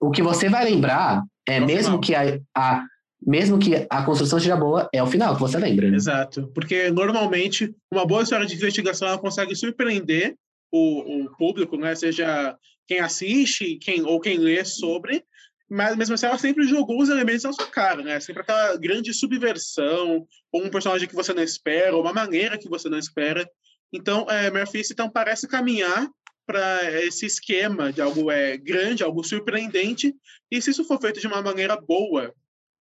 o 0.00 0.10
que 0.12 0.22
você 0.22 0.48
vai 0.48 0.64
lembrar 0.64 1.22
é, 1.46 1.56
É 1.56 1.60
mesmo 1.60 1.98
final. 1.98 2.00
que 2.00 2.14
a, 2.14 2.38
a- 2.56 2.84
mesmo 3.26 3.58
que 3.58 3.86
a 3.90 4.02
construção 4.04 4.38
seja 4.38 4.54
boa, 4.56 4.88
é 4.92 5.02
o 5.02 5.06
final 5.06 5.34
que 5.34 5.40
você 5.40 5.58
lembra. 5.58 5.90
né? 5.90 5.96
Exato. 5.96 6.48
Porque 6.54 6.90
normalmente 6.90 7.74
uma 7.90 8.06
boa 8.06 8.22
história 8.22 8.46
de 8.46 8.54
investigação 8.54 9.08
ela 9.08 9.18
consegue 9.18 9.56
surpreender 9.56 10.34
o, 10.70 11.24
o 11.24 11.36
público, 11.36 11.76
né? 11.76 11.94
Seja 11.94 12.54
quem 12.86 13.00
assiste, 13.00 13.76
quem 13.76 14.02
ou 14.02 14.20
quem 14.20 14.36
lê 14.38 14.62
sobre, 14.64 15.24
mas 15.68 15.96
mesmo 15.96 16.14
assim 16.14 16.26
ela 16.26 16.38
sempre 16.38 16.64
jogou 16.66 17.00
os 17.00 17.08
elementos 17.08 17.44
na 17.44 17.52
sua 17.52 17.66
cara, 17.66 18.02
né? 18.02 18.20
Sempre 18.20 18.42
aquela 18.42 18.76
grande 18.76 19.12
subversão, 19.14 20.26
ou 20.52 20.64
um 20.64 20.70
personagem 20.70 21.08
que 21.08 21.14
você 21.14 21.32
não 21.32 21.42
espera, 21.42 21.94
ou 21.94 22.02
uma 22.02 22.12
maneira 22.12 22.58
que 22.58 22.68
você 22.68 22.88
não 22.88 22.98
espera. 22.98 23.48
Então, 23.92 24.26
é, 24.28 24.50
Murphy 24.50 24.82
então 24.90 25.10
parece 25.10 25.48
caminhar 25.48 26.08
para 26.46 27.02
esse 27.02 27.24
esquema 27.24 27.92
de 27.92 28.02
algo 28.02 28.30
é, 28.30 28.56
grande, 28.56 29.02
algo 29.02 29.24
surpreendente, 29.24 30.14
e 30.50 30.60
se 30.60 30.70
isso 30.70 30.84
for 30.84 31.00
feito 31.00 31.20
de 31.20 31.26
uma 31.26 31.40
maneira 31.40 31.76
boa, 31.80 32.34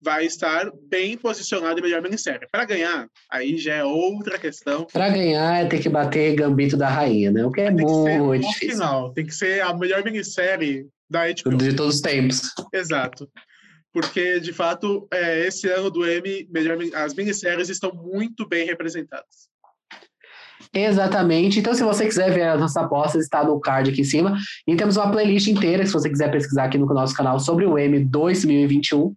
vai 0.04 0.26
estar 0.26 0.70
bem 0.90 1.18
posicionado 1.18 1.80
em 1.80 1.84
melhor 1.84 2.02
minissérie. 2.02 2.48
Para 2.52 2.66
ganhar, 2.66 3.08
aí 3.32 3.58
já 3.58 3.76
é 3.76 3.84
outra 3.84 4.38
questão. 4.38 4.86
Pra 4.92 5.10
ganhar, 5.10 5.64
é 5.64 5.66
ter 5.66 5.80
que 5.80 5.90
bater 5.90 6.36
Gambito 6.36 6.76
da 6.76 6.90
Rainha, 6.90 7.32
né? 7.32 7.46
O 7.46 7.52
que 7.52 7.62
é 7.62 7.68
Tem 7.68 7.78
que 7.78 7.84
muito 7.84 8.24
no 8.24 8.38
difícil. 8.38 8.70
final. 8.72 9.14
Tem 9.14 9.26
que 9.26 9.34
ser 9.34 9.62
a 9.62 9.74
melhor 9.74 10.04
minissérie 10.04 10.88
da 11.10 11.22
HBO. 11.28 11.58
De 11.58 11.74
todos 11.74 11.96
os 11.96 12.02
tempos. 12.02 12.42
Exato. 12.74 13.30
Porque, 13.94 14.40
de 14.40 14.52
fato, 14.52 15.08
é, 15.14 15.46
esse 15.46 15.70
ano 15.70 15.92
do 15.92 16.10
Emmy, 16.10 16.48
melhor, 16.52 16.78
as 16.96 17.14
minisséries 17.14 17.70
estão 17.70 17.94
muito 17.94 18.48
bem 18.48 18.66
representadas. 18.66 19.54
Exatamente. 20.74 21.60
Então, 21.60 21.74
se 21.76 21.84
você 21.84 22.06
quiser 22.06 22.32
ver 22.32 22.44
as 22.44 22.60
nossas 22.60 22.78
apostas, 22.78 23.24
está 23.24 23.44
no 23.44 23.60
card 23.60 23.92
aqui 23.92 24.02
em 24.02 24.06
cima. 24.06 24.38
E 24.68 24.76
temos 24.76 24.98
uma 24.98 25.12
playlist 25.12 25.48
inteira, 25.48 25.86
se 25.86 25.94
você 25.94 26.10
quiser 26.10 26.32
pesquisar 26.32 26.66
aqui 26.66 26.78
no 26.78 26.88
nosso 26.88 27.14
canal 27.14 27.40
sobre 27.40 27.66
o 27.66 27.78
M 27.78 28.04
2021. 28.06 29.14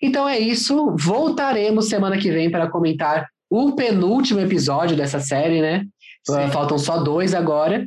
Então 0.00 0.28
é 0.28 0.38
isso. 0.38 0.94
Voltaremos 0.96 1.88
semana 1.88 2.18
que 2.18 2.30
vem 2.30 2.50
para 2.50 2.68
comentar 2.68 3.26
o 3.50 3.72
penúltimo 3.72 4.40
episódio 4.40 4.96
dessa 4.96 5.20
série, 5.20 5.60
né? 5.60 5.86
Sim. 6.26 6.46
Uh, 6.46 6.52
Faltam 6.52 6.78
só 6.78 6.98
dois 6.98 7.34
agora. 7.34 7.86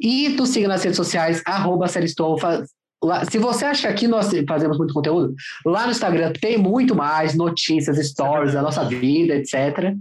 E 0.00 0.34
tu 0.36 0.46
siga 0.46 0.68
nas 0.68 0.82
redes 0.82 0.96
sociais, 0.96 1.42
arroba 1.44 1.86
Se 1.88 3.38
você 3.38 3.64
acha 3.66 3.82
que 3.82 3.88
aqui 3.88 4.08
nós 4.08 4.30
fazemos 4.48 4.78
muito 4.78 4.94
conteúdo, 4.94 5.34
lá 5.66 5.84
no 5.84 5.90
Instagram 5.90 6.32
tem 6.40 6.56
muito 6.56 6.94
mais 6.94 7.34
notícias, 7.34 7.98
stories 8.08 8.54
da 8.54 8.62
nossa 8.62 8.84
vida, 8.84 9.34
etc. 9.34 9.94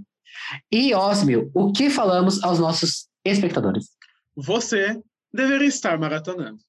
E, 0.72 0.94
Osmio, 0.96 1.52
o 1.54 1.72
que 1.72 1.90
falamos 1.90 2.42
aos 2.44 2.60
nossos 2.60 3.08
espectadores? 3.26 3.90
Você 4.36 4.98
deveria 5.34 5.68
estar 5.68 6.00
maratonando. 6.00 6.60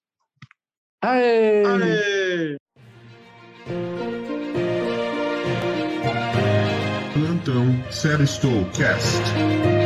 Aê! 1.03 1.63
Aê! 1.65 2.57
Série 7.91 8.27
Cast. 8.73 9.80